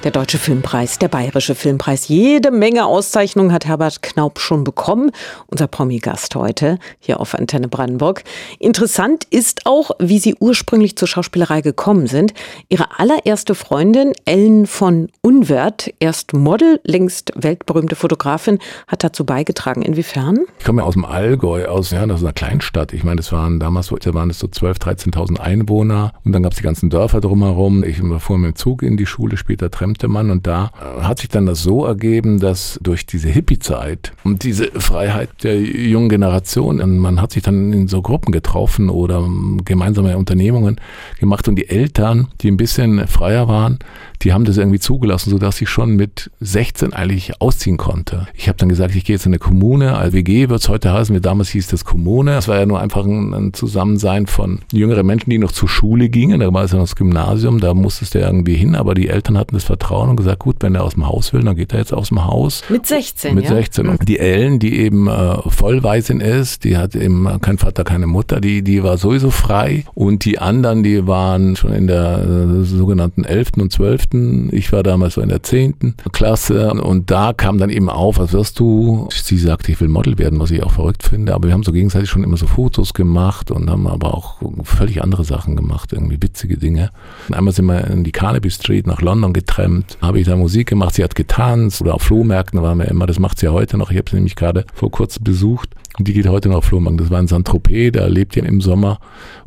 der 0.03 0.11
Deutsche 0.11 0.39
Filmpreis, 0.39 0.97
der 0.97 1.09
Bayerische 1.09 1.53
Filmpreis. 1.53 2.07
Jede 2.07 2.49
Menge 2.49 2.85
Auszeichnungen 2.85 3.53
hat 3.53 3.65
Herbert 3.65 4.01
Knaup 4.01 4.39
schon 4.39 4.63
bekommen. 4.63 5.11
Unser 5.47 5.67
Promi-Gast 5.67 6.35
heute 6.35 6.79
hier 6.99 7.19
auf 7.19 7.35
Antenne 7.35 7.67
Brandenburg. 7.67 8.23
Interessant 8.57 9.25
ist 9.29 9.65
auch, 9.65 9.91
wie 9.99 10.17
Sie 10.19 10.35
ursprünglich 10.39 10.95
zur 10.95 11.07
Schauspielerei 11.07 11.61
gekommen 11.61 12.07
sind. 12.07 12.33
Ihre 12.69 12.99
allererste 12.99 13.53
Freundin, 13.53 14.13
Ellen 14.25 14.65
von 14.65 15.09
Unwert, 15.21 15.93
erst 15.99 16.33
Model, 16.33 16.79
längst 16.83 17.31
weltberühmte 17.35 17.95
Fotografin, 17.95 18.57
hat 18.87 19.03
dazu 19.03 19.23
beigetragen. 19.25 19.83
Inwiefern? 19.83 20.39
Ich 20.57 20.65
komme 20.65 20.81
ja 20.81 20.87
aus 20.87 20.93
dem 20.95 21.05
Allgäu, 21.05 21.65
aus 21.67 21.91
ja, 21.91 22.03
aus 22.05 22.21
einer 22.23 22.33
Kleinstadt. 22.33 22.93
Ich 22.93 23.03
meine, 23.03 23.17
das 23.17 23.31
waren 23.31 23.59
damals 23.59 23.87
so- 23.87 23.97
waren 24.13 24.31
es 24.31 24.39
so 24.39 24.47
12.000, 24.47 24.79
13.000 25.13 25.39
Einwohner 25.39 26.13
und 26.25 26.31
dann 26.31 26.41
gab 26.41 26.53
es 26.53 26.57
die 26.57 26.63
ganzen 26.63 26.89
Dörfer 26.89 27.21
drumherum. 27.21 27.83
Ich 27.83 28.01
fuhr 28.19 28.37
mit 28.39 28.53
dem 28.53 28.55
Zug 28.55 28.81
in 28.81 28.97
die 28.97 29.05
Schule, 29.05 29.37
später 29.37 29.69
trennte 29.91 30.07
man 30.07 30.31
und 30.31 30.47
da 30.47 30.71
hat 31.01 31.19
sich 31.19 31.29
dann 31.29 31.45
das 31.45 31.63
so 31.63 31.85
ergeben, 31.85 32.39
dass 32.39 32.79
durch 32.81 33.05
diese 33.05 33.27
Hippie-Zeit 33.27 34.13
und 34.23 34.43
diese 34.43 34.67
Freiheit 34.79 35.29
der 35.43 35.59
jungen 35.59 36.09
Generation, 36.09 36.99
man 36.99 37.21
hat 37.21 37.31
sich 37.31 37.43
dann 37.43 37.73
in 37.73 37.87
so 37.87 38.01
Gruppen 38.01 38.31
getroffen 38.31 38.89
oder 38.89 39.27
gemeinsame 39.65 40.17
Unternehmungen 40.17 40.79
gemacht 41.19 41.47
und 41.47 41.55
die 41.55 41.69
Eltern, 41.69 42.27
die 42.41 42.49
ein 42.49 42.57
bisschen 42.57 43.05
freier 43.07 43.47
waren, 43.47 43.79
die 44.21 44.33
haben 44.33 44.45
das 44.45 44.57
irgendwie 44.57 44.79
zugelassen, 44.79 45.31
sodass 45.31 45.61
ich 45.61 45.69
schon 45.69 45.95
mit 45.95 46.29
16 46.39 46.93
eigentlich 46.93 47.41
ausziehen 47.41 47.77
konnte. 47.77 48.27
Ich 48.35 48.47
habe 48.47 48.57
dann 48.57 48.69
gesagt, 48.69 48.95
ich 48.95 49.03
gehe 49.03 49.15
jetzt 49.15 49.25
in 49.25 49.31
eine 49.31 49.39
Kommune, 49.39 49.97
als 49.97 50.13
WG 50.13 50.49
wird 50.49 50.61
es 50.61 50.69
heute 50.69 50.93
heißen, 50.93 51.19
damals 51.21 51.49
hieß 51.49 51.67
das 51.67 51.85
Kommune. 51.85 52.31
Das 52.31 52.47
war 52.47 52.59
ja 52.59 52.65
nur 52.65 52.79
einfach 52.79 53.03
ein, 53.03 53.33
ein 53.33 53.53
Zusammensein 53.53 54.27
von 54.27 54.59
jüngeren 54.71 55.05
Menschen, 55.05 55.31
die 55.31 55.39
noch 55.39 55.51
zur 55.51 55.67
Schule 55.67 56.09
gingen. 56.09 56.39
Da 56.39 56.53
war 56.53 56.63
es 56.63 56.71
ja 56.71 56.77
noch 56.77 56.83
das 56.83 56.95
Gymnasium, 56.95 57.59
da 57.59 57.73
musstest 57.73 58.13
du 58.13 58.19
irgendwie 58.19 58.55
hin, 58.55 58.75
aber 58.75 58.93
die 58.93 59.07
Eltern 59.07 59.37
hatten 59.37 59.55
das 59.55 59.63
Vertrauen 59.81 60.09
und 60.09 60.15
gesagt, 60.15 60.39
gut, 60.39 60.57
wenn 60.59 60.75
er 60.75 60.83
aus 60.83 60.93
dem 60.93 61.07
Haus 61.07 61.33
will, 61.33 61.41
dann 61.41 61.55
geht 61.55 61.73
er 61.73 61.79
jetzt 61.79 61.93
aus 61.93 62.09
dem 62.09 62.23
Haus. 62.25 62.63
Mit 62.69 62.85
16, 62.85 63.35
Mit 63.35 63.45
ja? 63.45 63.51
16. 63.51 63.87
Und 63.87 64.07
die 64.07 64.19
Ellen, 64.19 64.59
die 64.59 64.79
eben 64.79 65.07
äh, 65.07 65.37
Vollwaisin 65.49 66.21
ist, 66.21 66.63
die 66.63 66.77
hat 66.77 66.95
eben 66.95 67.27
kein 67.41 67.57
Vater, 67.57 67.83
keine 67.83 68.05
Mutter, 68.05 68.39
die, 68.39 68.61
die 68.61 68.83
war 68.83 68.97
sowieso 68.97 69.31
frei. 69.31 69.85
Und 69.95 70.23
die 70.25 70.39
anderen, 70.39 70.83
die 70.83 71.07
waren 71.07 71.55
schon 71.55 71.73
in 71.73 71.87
der 71.87 72.19
äh, 72.19 72.63
sogenannten 72.63 73.23
11. 73.23 73.49
und 73.57 73.71
12. 73.71 74.51
Ich 74.51 74.71
war 74.71 74.83
damals 74.83 75.15
so 75.15 75.21
in 75.21 75.29
der 75.29 75.41
10. 75.41 75.95
Klasse. 76.11 76.71
Und 76.73 77.09
da 77.09 77.33
kam 77.33 77.57
dann 77.57 77.69
eben 77.69 77.89
auf, 77.89 78.19
was 78.19 78.33
wirst 78.33 78.59
du? 78.59 79.09
Sie 79.11 79.37
sagte, 79.37 79.71
ich 79.71 79.81
will 79.81 79.87
Model 79.87 80.17
werden, 80.19 80.39
was 80.39 80.51
ich 80.51 80.61
auch 80.61 80.71
verrückt 80.71 81.03
finde. 81.03 81.33
Aber 81.33 81.47
wir 81.47 81.53
haben 81.53 81.63
so 81.63 81.71
gegenseitig 81.71 82.09
schon 82.09 82.23
immer 82.23 82.37
so 82.37 82.45
Fotos 82.45 82.93
gemacht 82.93 83.49
und 83.49 83.69
haben 83.69 83.87
aber 83.87 84.13
auch 84.13 84.41
völlig 84.63 85.01
andere 85.01 85.23
Sachen 85.23 85.55
gemacht, 85.55 85.91
irgendwie 85.91 86.21
witzige 86.21 86.57
Dinge. 86.57 86.91
Und 87.27 87.35
einmal 87.35 87.53
sind 87.53 87.65
wir 87.65 87.87
in 87.87 88.03
die 88.03 88.11
Carnaby 88.11 88.51
Street 88.51 88.85
nach 88.85 89.01
London 89.01 89.33
getrennt, 89.33 89.70
habe 90.01 90.19
ich 90.19 90.25
da 90.25 90.35
Musik 90.35 90.69
gemacht, 90.69 90.95
sie 90.95 91.03
hat 91.03 91.15
getanzt 91.15 91.81
oder 91.81 91.95
auf 91.95 92.03
Flohmärkten 92.03 92.61
waren 92.61 92.79
wir 92.79 92.87
immer, 92.87 93.07
das 93.07 93.19
macht 93.19 93.39
sie 93.39 93.47
ja 93.47 93.51
heute 93.51 93.77
noch. 93.77 93.91
Ich 93.91 93.97
habe 93.97 94.09
sie 94.09 94.15
nämlich 94.15 94.35
gerade 94.35 94.65
vor 94.73 94.91
kurzem 94.91 95.23
besucht. 95.23 95.69
Und 96.01 96.07
die 96.07 96.13
geht 96.13 96.27
heute 96.27 96.49
noch 96.49 96.57
auf 96.57 96.65
Flohmarkt. 96.65 96.99
Das 96.99 97.11
war 97.11 97.19
in 97.19 97.27
Saint-Tropez, 97.27 97.91
da 97.91 98.07
lebt 98.07 98.35
ihr 98.35 98.43
im 98.43 98.59
Sommer 98.59 98.97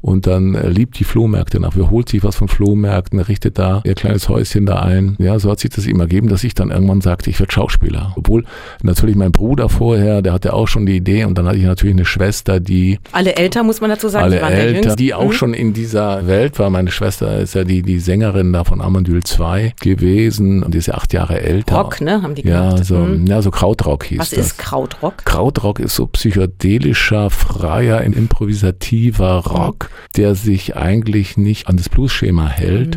und 0.00 0.28
dann 0.28 0.54
äh, 0.54 0.68
liebt 0.68 0.96
die 1.00 1.02
Flohmärkte 1.04 1.58
nach. 1.58 1.74
Holt 1.74 2.08
sich 2.08 2.22
was 2.22 2.36
von 2.36 2.46
Flohmärkten, 2.46 3.18
richtet 3.18 3.58
da 3.58 3.82
ihr 3.84 3.94
kleines 3.96 4.28
Häuschen 4.28 4.66
da 4.66 4.78
ein. 4.78 5.16
Ja, 5.18 5.36
so 5.40 5.50
hat 5.50 5.58
sich 5.58 5.70
das 5.70 5.84
ihm 5.88 5.98
ergeben, 5.98 6.28
dass 6.28 6.44
ich 6.44 6.54
dann 6.54 6.70
irgendwann 6.70 7.00
sagte, 7.00 7.28
ich 7.28 7.40
werde 7.40 7.52
Schauspieler. 7.52 8.12
Obwohl 8.16 8.44
natürlich 8.84 9.16
mein 9.16 9.32
Bruder 9.32 9.68
vorher, 9.68 10.22
der 10.22 10.32
hatte 10.32 10.52
auch 10.54 10.68
schon 10.68 10.86
die 10.86 10.94
Idee 10.96 11.24
und 11.24 11.36
dann 11.36 11.46
hatte 11.48 11.58
ich 11.58 11.64
natürlich 11.64 11.96
eine 11.96 12.04
Schwester, 12.04 12.60
die 12.60 13.00
Alle 13.10 13.34
Älter, 13.34 13.64
muss 13.64 13.80
man 13.80 13.90
dazu 13.90 14.08
sagen, 14.08 14.24
alle 14.26 14.36
die 14.36 14.42
waren 14.42 14.74
Jüngste. 14.76 14.94
die 14.94 15.12
auch 15.12 15.26
Mhm. 15.26 15.32
schon 15.32 15.54
in 15.54 15.72
dieser 15.72 16.28
Welt 16.28 16.56
war. 16.60 16.70
Meine 16.70 16.92
Schwester 16.92 17.40
ist 17.40 17.56
ja 17.56 17.64
die, 17.64 17.82
die 17.82 17.98
Sängerin 17.98 18.52
da 18.52 18.62
von 18.62 18.80
Amandyl 18.80 19.24
2 19.24 19.72
gewesen 19.80 20.62
und 20.62 20.72
die 20.74 20.78
ist 20.78 20.86
ja 20.86 20.94
acht 20.94 21.12
Jahre 21.12 21.40
älter. 21.40 21.74
Rock, 21.78 22.00
ne, 22.00 22.22
haben 22.22 22.36
die 22.36 22.46
Ja, 22.46 22.68
gemacht. 22.70 22.84
so, 22.84 22.98
Mhm. 22.98 23.26
ja, 23.26 23.42
so 23.42 23.50
Krautrock 23.50 24.04
hieß 24.04 24.18
Was 24.20 24.30
das. 24.30 24.38
ist 24.46 24.58
Krautrock? 24.58 25.24
Krautrock 25.24 25.80
ist 25.80 25.96
so 25.96 26.06
psychedelischer, 26.48 27.30
freier, 27.30 28.02
improvisativer 28.02 29.44
Rock, 29.46 29.90
der 30.16 30.34
sich 30.34 30.76
eigentlich 30.76 31.36
nicht 31.36 31.68
an 31.68 31.76
das 31.76 31.88
Blues-Schema 31.88 32.48
hält. 32.48 32.96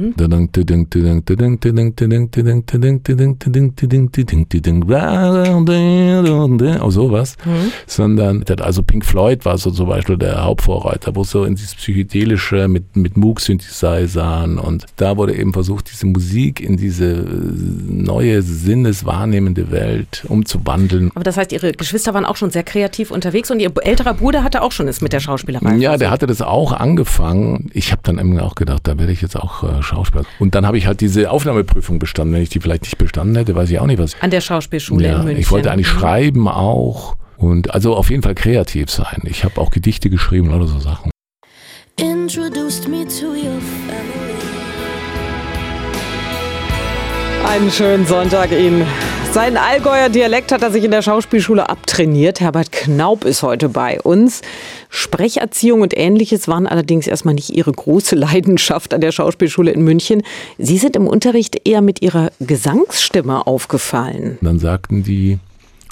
Auch 6.82 6.92
sowas. 6.92 7.38
Sondern, 7.86 8.44
also 8.62 8.84
Pink 8.84 9.06
Floyd 9.06 9.46
war 9.46 9.58
so 9.58 9.72
zum 9.72 9.88
Beispiel 9.88 10.18
der 10.18 10.44
Hauptvorreiter, 10.44 11.16
wo 11.16 11.24
so 11.24 11.44
in 11.44 11.56
dieses 11.56 11.76
Psychedelische 11.76 12.68
mit, 12.68 12.96
mit 12.96 13.18
Moog-Synthesizern 13.18 14.58
und 14.58 14.86
da 14.96 15.18
wurde 15.18 15.36
eben 15.36 15.54
versucht, 15.54 15.92
diese 15.92 16.06
Musik 16.06 16.62
in 16.62 16.78
diese 16.78 17.26
neue 17.88 18.42
sinneswahrnehmende 18.42 19.72
Welt 19.72 20.26
umzuwandeln. 20.28 21.12
Aber 21.14 21.24
das 21.24 21.38
heißt, 21.38 21.52
ihre 21.52 21.72
Geschwister 21.74 22.14
waren 22.14 22.26
auch 22.26 22.36
schon 22.36 22.52
sehr 22.52 22.64
kreativ 22.64 23.12
unterwegs 23.28 23.52
und 23.52 23.60
ihr 23.60 23.72
älterer 23.84 24.14
Bruder 24.14 24.44
hatte 24.44 24.62
auch 24.62 24.72
schon 24.72 24.88
es 24.88 25.02
mit 25.02 25.12
der 25.12 25.20
Schauspielerei. 25.20 25.76
Ja, 25.76 25.98
der 25.98 26.10
hatte 26.12 26.28
das 26.28 26.42
auch 26.42 26.72
angefangen. 26.72 27.70
Ich 27.74 27.92
habe 27.92 28.02
dann 28.06 28.18
immer 28.20 28.44
auch 28.44 28.56
gedacht, 28.56 28.82
da 28.88 28.98
werde 28.98 29.12
ich 29.12 29.22
jetzt 29.22 29.36
auch 29.36 29.64
äh, 29.64 29.84
Schauspieler. 29.84 30.24
Und 30.40 30.56
dann 30.56 30.66
habe 30.66 30.78
ich 30.78 30.88
halt 30.88 31.02
diese 31.02 31.30
Aufnahmeprüfung 31.30 32.00
bestanden. 32.00 32.34
Wenn 32.34 32.42
ich 32.42 32.50
die 32.50 32.60
vielleicht 32.62 32.84
nicht 32.84 32.98
bestanden 32.98 33.36
hätte, 33.36 33.54
weiß 33.54 33.70
ich 33.70 33.80
auch 33.80 33.86
nicht, 33.86 34.00
was. 34.00 34.16
An 34.22 34.32
der 34.32 34.40
Schauspielschule 34.42 35.08
ja, 35.08 35.18
in 35.20 35.26
München. 35.26 35.42
ich 35.42 35.52
wollte 35.52 35.72
eigentlich 35.72 35.94
Mhm. 35.94 36.00
schreiben 36.00 36.48
auch. 36.48 37.18
Und 37.38 37.74
also 37.74 37.96
auf 37.96 38.10
jeden 38.10 38.24
Fall 38.24 38.34
kreativ 38.36 38.90
sein. 38.90 39.22
Ich 39.26 39.44
habe 39.44 39.60
auch 39.62 39.70
Gedichte 39.72 40.10
geschrieben 40.10 40.54
oder 40.54 40.68
so 40.68 40.80
Sachen. 40.80 41.12
Introduced 42.00 42.88
me 42.88 43.06
to 43.06 43.28
your 43.34 43.60
family. 43.88 44.37
Einen 47.48 47.72
schönen 47.72 48.06
Sonntag 48.06 48.52
Ihnen. 48.52 48.86
Seinen 49.32 49.56
Allgäuer 49.56 50.10
Dialekt 50.10 50.52
hat 50.52 50.64
er 50.64 50.72
sich 50.72 50.84
in 50.84 50.92
der 50.92 51.02
Schauspielschule 51.02 51.70
abtrainiert. 51.70 52.42
Herbert 52.42 52.74
Knaup 52.74 53.24
ist 53.24 53.42
heute 53.42 53.70
bei 53.70 54.02
uns. 54.02 54.42
Sprecherziehung 54.90 55.82
und 55.82 55.98
ähnliches 55.98 56.50
waren 56.50 56.68
allerdings 56.68 57.08
erstmal 57.08 57.36
nicht 57.36 57.50
Ihre 57.50 57.72
große 57.72 58.16
Leidenschaft 58.18 58.94
an 58.94 59.00
der 59.00 59.14
Schauspielschule 59.14 59.72
in 59.72 59.82
München. 59.82 60.24
Sie 60.58 60.78
sind 60.78 60.98
im 60.98 61.08
Unterricht 61.08 61.66
eher 61.66 61.82
mit 61.82 62.02
Ihrer 62.02 62.32
Gesangsstimme 62.42 63.48
aufgefallen. 63.48 64.38
Dann 64.42 64.60
sagten 64.60 65.04
die 65.04 65.40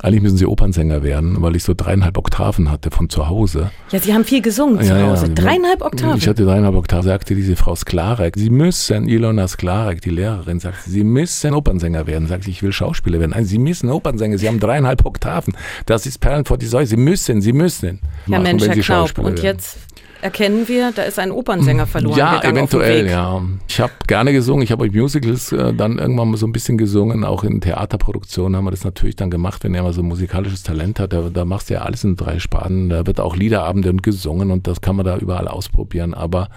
eigentlich 0.02 0.22
müssen 0.22 0.38
sie 0.38 0.46
Opernsänger 0.46 1.04
werden, 1.04 1.42
weil 1.42 1.56
ich 1.56 1.64
so 1.64 1.74
dreieinhalb 1.76 2.18
Oktaven 2.18 2.72
hatte 2.72 2.92
von 2.92 3.10
zu 3.10 3.28
Hause. 3.28 3.72
Ja, 3.92 4.00
Sie 4.00 4.14
haben 4.14 4.24
viel 4.24 4.42
gesungen 4.42 4.82
zu 4.84 4.96
Hause. 5.02 5.30
Dreieinhalb 5.30 5.82
Oktaven. 5.82 6.18
Ich 6.18 6.28
hatte 6.28 6.46
dreieinhalb 6.46 6.76
Oktaven, 6.76 7.04
sagte 7.04 7.36
diese 7.36 7.56
Frau 7.56 7.76
Sklarek. 7.76 8.36
Sie 8.38 8.50
müssen, 8.50 9.08
Ilona 9.08 9.48
Sklarek, 9.48 10.02
die 10.02 10.10
Lehrerin, 10.10 10.60
sagte, 10.60 10.90
Sie 10.90 11.04
müssen 11.04 11.54
Opernsänger 11.54 12.08
werden. 12.08 12.28
Sagte 12.28 12.50
ich, 12.50 12.58
ich 12.58 12.64
will 12.64 12.72
Schauspieler 12.72 13.20
werden. 13.20 13.32
Nein, 13.32 13.46
Sie 13.46 13.58
müssen 13.58 13.90
Opernsänger, 13.90 14.38
Sie 14.38 14.48
haben 14.48 14.60
dreieinhalb 14.60 15.06
Oktaven. 15.06 15.56
Das 15.86 16.06
ist 16.06 16.20
Perlen 16.20 16.46
vor 16.46 16.58
die 16.58 16.68
Säule. 16.68 16.86
Sie 16.86 16.98
müssen, 16.98 17.42
Sie 17.42 17.54
müssen. 17.54 18.00
Machen, 18.26 18.44
Mensch, 18.44 18.62
wenn 18.64 18.70
Herr 18.70 18.76
Sie 18.76 18.82
Knaub. 18.82 19.00
Schauspieler 19.08 19.28
Und 19.28 19.42
jetzt 19.42 19.78
erkennen 20.26 20.68
wir, 20.68 20.92
da 20.92 21.04
ist 21.04 21.20
ein 21.20 21.32
Opernsänger 21.32 21.86
verloren 21.86 22.18
Ja, 22.18 22.38
gegangen 22.38 22.64
auf 22.64 22.74
eventuell, 22.74 23.08
ja. 23.08 23.44
Ich 23.68 23.80
habe 23.80 23.94
gerne 24.08 24.34
gesungen. 24.34 24.64
Ich 24.64 24.72
habe 24.72 24.88
bei 24.90 25.00
Musicals 25.00 25.52
äh, 25.52 25.72
dann 25.72 26.00
irgendwann 26.00 26.32
mal 26.32 26.38
so 26.38 26.48
ein 26.48 26.52
bisschen 26.52 26.80
gesungen. 26.80 27.24
Auch 27.24 27.44
in 27.44 27.62
Theaterproduktionen 27.62 28.58
haben 28.58 28.66
wir 28.66 28.72
das 28.72 28.84
natürlich 28.84 29.16
dann 29.16 29.30
gemacht, 29.30 29.64
wenn 29.64 29.76
er 29.76 29.84
mal 29.84 29.94
so 29.94 30.02
ein 30.02 30.08
musikalisches 30.08 30.64
Talent 30.64 31.00
hat. 31.00 31.14
Da, 31.14 31.30
da 31.30 31.46
machst 31.46 31.70
du 31.70 31.76
ja 31.76 31.84
alles 31.84 32.04
in 32.04 32.16
drei 32.16 32.40
Sparten. 32.40 32.90
Da 32.90 33.06
wird 33.06 33.20
auch 33.20 33.36
Liederabende 33.36 33.92
und 33.92 34.02
gesungen 34.02 34.50
und 34.50 34.66
das 34.66 34.82
kann 34.82 34.96
man 34.96 35.06
da 35.06 35.16
überall 35.18 35.48
ausprobieren. 35.48 36.16
Aber 36.16 36.50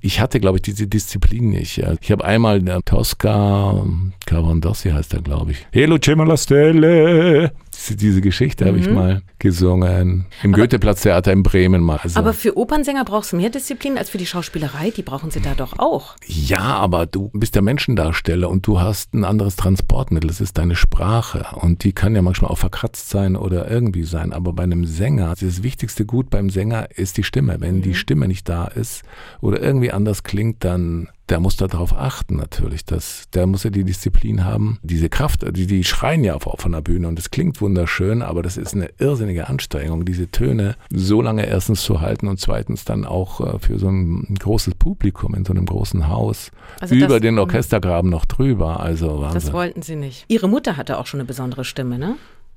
ich 0.00 0.20
hatte, 0.20 0.38
glaube 0.38 0.58
ich, 0.58 0.62
diese 0.62 0.86
Disziplin 0.86 1.50
nicht. 1.50 1.82
Ich 2.00 2.12
habe 2.12 2.24
einmal 2.24 2.66
äh, 2.68 2.80
Tosca 2.84 3.84
Cavandossi 4.26 4.90
heißt 4.90 5.14
er, 5.14 5.22
glaube 5.22 5.50
ich. 5.52 5.66
Hello, 5.72 5.98
Cema 5.98 6.22
la 6.22 6.36
Stelle. 6.36 7.50
Diese, 7.90 8.20
Geschichte 8.20 8.66
habe 8.66 8.78
ich 8.78 8.90
mal 8.90 9.22
gesungen. 9.38 10.26
Im 10.42 10.52
Goetheplatztheater 10.52 11.32
in 11.32 11.42
Bremen 11.42 11.82
mal. 11.82 11.98
Also, 12.02 12.18
Aber 12.18 12.32
für 12.32 12.56
Opernsänger 12.56 13.04
brauchst 13.04 13.32
du 13.32 13.36
mehr 13.36 13.50
Disziplin 13.50 13.96
als 13.96 14.10
für 14.10 14.18
die 14.18 14.26
Schauspielerei. 14.26 14.90
Die 14.90 15.02
brauchen 15.02 15.30
sie 15.30 15.40
da 15.40 15.54
doch 15.54 15.78
auch. 15.78 16.16
Ja, 16.26 16.58
aber 16.58 17.06
du 17.06 17.30
bist 17.32 17.54
der 17.54 17.62
Menschendarsteller 17.62 18.48
und 18.48 18.66
du 18.66 18.80
hast 18.80 19.14
ein 19.14 19.24
anderes 19.24 19.56
Transportmittel. 19.56 20.28
Das 20.28 20.40
ist 20.40 20.58
deine 20.58 20.76
Sprache. 20.76 21.46
Und 21.56 21.84
die 21.84 21.92
kann 21.92 22.14
ja 22.14 22.22
manchmal 22.22 22.50
auch 22.50 22.58
verkratzt 22.58 23.10
sein 23.10 23.36
oder 23.36 23.70
irgendwie 23.70 24.04
sein. 24.04 24.32
Aber 24.32 24.52
bei 24.52 24.64
einem 24.64 24.84
Sänger, 24.84 25.34
das 25.40 25.62
wichtigste 25.62 26.04
Gut 26.04 26.30
beim 26.30 26.50
Sänger 26.50 26.88
ist 26.96 27.16
die 27.16 27.24
Stimme. 27.24 27.60
Wenn 27.60 27.82
die 27.82 27.94
Stimme 27.94 28.28
nicht 28.28 28.48
da 28.48 28.66
ist 28.66 29.02
oder 29.40 29.60
irgendwie 29.62 29.92
anders 29.92 30.22
klingt, 30.22 30.64
dann 30.64 31.08
der 31.28 31.40
muss 31.40 31.56
darauf 31.56 31.92
achten 31.96 32.36
natürlich. 32.36 32.84
Dass, 32.84 33.28
der 33.34 33.46
muss 33.46 33.62
ja 33.64 33.70
die 33.70 33.84
Disziplin 33.84 34.44
haben, 34.44 34.78
diese 34.82 35.08
Kraft, 35.08 35.44
die, 35.56 35.66
die 35.66 35.84
schreien 35.84 36.24
ja 36.24 36.34
auf, 36.34 36.46
auf 36.46 36.60
von 36.60 36.72
der 36.72 36.80
Bühne 36.80 37.08
und 37.08 37.18
es 37.18 37.30
klingt 37.30 37.60
wunderschön, 37.60 38.22
aber 38.22 38.42
das 38.42 38.56
ist 38.56 38.74
eine 38.74 38.88
irrsinnige 38.98 39.48
Anstrengung, 39.48 40.04
diese 40.04 40.30
Töne 40.30 40.76
so 40.90 41.20
lange 41.22 41.46
erstens 41.46 41.82
zu 41.82 42.00
halten 42.00 42.28
und 42.28 42.40
zweitens 42.40 42.84
dann 42.84 43.04
auch 43.04 43.40
äh, 43.40 43.58
für 43.58 43.78
so 43.78 43.88
ein 43.88 44.34
großes 44.38 44.74
Publikum 44.74 45.34
in 45.34 45.44
so 45.44 45.52
einem 45.52 45.66
großen 45.66 46.08
Haus 46.08 46.50
Also 46.80 46.94
über 46.94 47.06
das- 47.08 47.20
den 47.20 47.38
Orchestergraben 47.38 48.10
noch 48.10 48.24
drüber. 48.24 48.80
Also 48.80 49.22
Das 49.22 49.34
Wahnsinn. 49.34 49.52
wollten 49.52 49.82
sie 49.82 49.96
nicht. 49.96 50.24
Ihre 50.28 50.48
Mutter 50.48 50.76
hatte 50.76 50.98
auch 50.98 51.06
schon 51.06 51.20
eine 51.20 51.26
besondere 51.26 51.64
Stimme, 51.64 51.98
ne? 51.98 52.16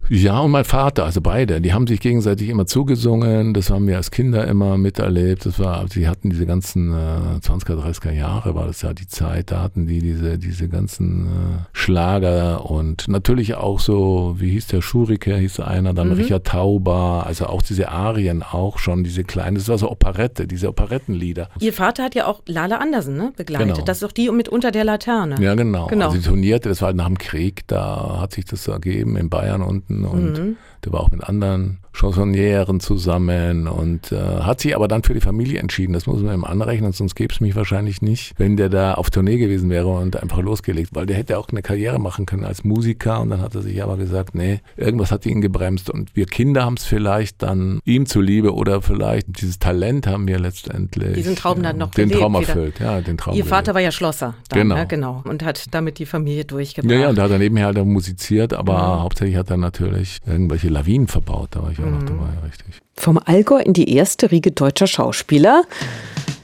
Ja, 0.10 0.40
und 0.40 0.52
mein 0.52 0.66
Vater, 0.66 1.06
also 1.06 1.22
beide, 1.22 1.62
die 1.62 1.74
haben 1.74 1.88
sich 1.88 2.02
gegenseitig 2.02 2.50
immer 2.50 2.66
zugesungen. 2.66 3.54
Das 3.54 3.70
haben 3.70 3.88
wir 3.88 3.98
als 3.98 4.12
Kinder 4.12 4.46
immer 4.46 4.78
miterlebt. 4.78 5.46
Das 5.46 5.58
war, 5.58 5.86
sie 5.90 6.08
hatten 6.08 6.30
diese 6.30 6.46
ganzen 6.46 6.92
äh, 6.92 7.40
20er, 7.40 7.82
30er 7.82 8.12
Jahre, 8.12 8.54
war 8.56 8.68
das 8.68 8.82
ja 8.82 8.94
die 8.94 9.08
Zeit, 9.08 9.52
da 9.52 9.62
hatten 9.62 9.88
die 9.88 10.00
diese, 10.00 10.38
diese 10.38 10.68
ganzen 10.68 11.28
äh, 11.28 11.30
Schlager 11.72 12.70
und 12.70 13.08
natürlich 13.08 13.56
auch 13.56 13.80
so, 13.80 14.36
wie 14.38 14.52
hieß 14.52 14.68
der 14.68 14.82
Schurike, 14.82 15.38
hieß 15.38 15.62
einer, 15.62 15.94
dann 15.94 16.12
Richard 16.12 16.46
Tauber, 16.48 17.24
also 17.26 17.46
auch 17.46 17.62
diese 17.62 17.90
Arien 17.90 18.44
auch 18.44 18.80
schon, 18.80 19.04
diese 19.04 19.24
kleinen, 19.24 19.56
das 19.56 19.70
war 19.70 19.78
so 19.78 19.90
Operette, 19.90 20.48
diese 20.48 20.68
Operettenlieder. 20.68 21.50
Ihr 21.60 21.74
Vater 21.74 22.04
hat 22.04 22.16
ja 22.16 22.28
auch 22.28 22.42
Lala 22.48 22.78
Andersen 22.78 23.16
ne, 23.16 23.32
begleitet. 23.38 23.76
Genau. 23.76 23.86
Das 23.86 23.98
ist 23.98 24.04
doch 24.04 24.12
die 24.12 24.30
mit 24.32 24.50
unter 24.50 24.72
der 24.72 24.84
Laterne. 24.84 25.36
Ja, 25.40 25.56
genau. 25.56 25.88
Genau. 25.88 26.08
Also 26.08 26.18
die 26.18 26.24
turnierte, 26.24 26.70
das 26.70 26.82
war 26.82 26.88
halt 26.88 26.98
nach 26.98 27.08
dem 27.08 27.18
Krieg, 27.18 27.68
da 27.68 28.20
hat 28.20 28.34
sich 28.34 28.46
das 28.46 28.68
ergeben 28.68 29.16
in 29.16 29.30
Bayern 29.30 29.62
unten 29.62 29.91
und 30.06 30.34
Mhm. 30.34 30.58
der 30.84 30.94
war 30.94 31.02
auch 31.02 31.12
mit 31.12 31.24
anderen 31.24 31.80
Chansonnieren 31.94 32.80
zusammen 32.80 33.68
und 33.68 34.12
äh, 34.12 34.16
hat 34.18 34.62
sich 34.62 34.76
aber 34.76 34.88
dann 34.88 35.04
für 35.04 35.14
die 35.14 35.22
Familie 35.22 35.60
entschieden. 35.60 35.94
Das 35.94 36.08
muss 36.08 36.22
man 36.22 36.34
ihm 36.34 36.44
anrechnen, 36.46 36.92
sonst 36.94 37.16
gäbe 37.16 37.34
es 37.34 37.42
mich 37.42 37.56
wahrscheinlich 37.56 38.02
nicht, 38.02 38.34
wenn 38.38 38.58
der 38.58 38.70
da 38.70 38.94
auf 38.96 39.10
Tournee 39.10 39.38
gewesen 39.38 39.70
wäre 39.70 39.88
und 39.88 40.22
einfach 40.22 40.42
losgelegt, 40.42 40.92
weil 40.94 41.06
der 41.06 41.18
hätte 41.18 41.38
auch 41.38 41.50
eine 41.50 41.62
Karriere 41.62 42.00
machen 42.00 42.26
können 42.26 42.46
als 42.46 42.64
Musiker 42.64 43.20
und 43.22 43.30
dann 43.30 43.42
hat 43.42 43.56
er 43.56 43.62
sich 43.62 43.82
aber 43.84 43.98
gesagt, 43.98 44.36
nee, 44.36 44.60
irgendwas 44.78 45.12
hat 45.12 45.26
ihn 45.26 45.42
gebremst 45.42 45.90
und 45.90 46.16
wir 46.16 46.26
Kinder 46.26 46.66
haben 46.66 46.76
es 46.78 46.86
vielleicht 46.86 47.42
dann 47.44 47.80
ihm 47.86 48.06
zuliebe 48.06 48.54
oder 48.54 48.82
vielleicht 48.82 49.42
dieses 49.42 49.60
Talent 49.60 50.08
haben 50.08 50.28
wir 50.28 50.40
letztendlich 50.40 51.14
Diesen 51.14 51.36
Traum 51.36 51.62
dann 51.64 51.78
noch 51.78 51.92
den 51.92 52.10
gelebt 52.10 52.22
Traum 52.22 52.34
wieder. 52.36 52.48
erfüllt, 52.48 52.80
ja, 52.80 53.02
den 53.02 53.18
Traum 53.18 53.34
Ihr 53.34 53.40
gelebt. 53.44 53.50
Vater 53.50 53.74
war 53.74 53.82
ja 53.82 53.92
Schlosser. 53.92 54.36
Dann, 54.50 54.62
Genau. 54.62 54.76
Ne? 54.76 54.88
genau. 54.88 55.22
Und 55.28 55.44
hat 55.44 55.66
damit 55.74 56.00
die 56.00 56.06
Familie 56.06 56.46
durchgebracht. 56.46 56.92
Ja, 56.92 57.00
ja, 57.00 57.10
und 57.10 57.18
da 57.18 57.24
hat 57.24 57.32
er 57.32 57.40
nebenher 57.40 57.66
halt 57.68 57.78
musiziert, 57.86 58.54
aber 58.54 58.74
Mhm. 58.98 59.02
hauptsächlich 59.02 59.38
hat 59.38 59.50
er 59.50 59.58
natürlich 59.58 60.20
irgendwelche 60.26 60.70
Lawinen 60.70 61.08
verbaut. 61.08 61.50
Da 61.52 61.64
war 61.64 61.72
ich 61.72 61.81
auch 61.84 61.88
Mhm. 61.88 62.00
noch 62.00 62.06
dabei, 62.06 62.48
richtig. 62.48 62.76
Vom 62.96 63.20
Allgäu 63.24 63.60
in 63.60 63.74
die 63.74 63.94
erste 63.96 64.32
Riege 64.32 64.52
deutscher 64.52 64.88
Schauspieler. 64.88 65.64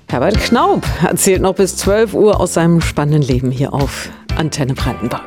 Herbert 0.10 0.40
Knaub 0.40 0.84
erzählt 1.06 1.42
noch 1.42 1.56
bis 1.56 1.76
12 1.78 2.14
Uhr 2.14 2.40
aus 2.40 2.54
seinem 2.54 2.82
spannenden 2.82 3.22
Leben 3.22 3.52
hier 3.52 3.74
auf 3.74 4.10
Antenne 4.38 4.74
Brandenburg. 4.74 5.26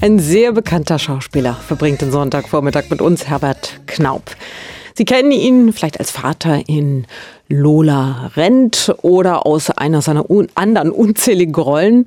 Ein 0.00 0.18
sehr 0.18 0.52
bekannter 0.52 0.98
Schauspieler 0.98 1.54
verbringt 1.54 2.02
den 2.02 2.10
Sonntagvormittag 2.12 2.90
mit 2.90 3.00
uns, 3.00 3.26
Herbert 3.26 3.80
Knaub. 3.86 4.22
Sie 4.96 5.04
kennen 5.04 5.32
ihn 5.32 5.72
vielleicht 5.72 5.98
als 5.98 6.12
Vater 6.12 6.68
in 6.68 7.06
Lola 7.48 8.30
rennt 8.36 8.94
oder 9.02 9.44
aus 9.44 9.70
einer 9.70 10.02
seiner 10.02 10.30
un 10.30 10.46
anderen 10.54 10.92
unzähligen 10.92 11.54
Rollen. 11.54 12.04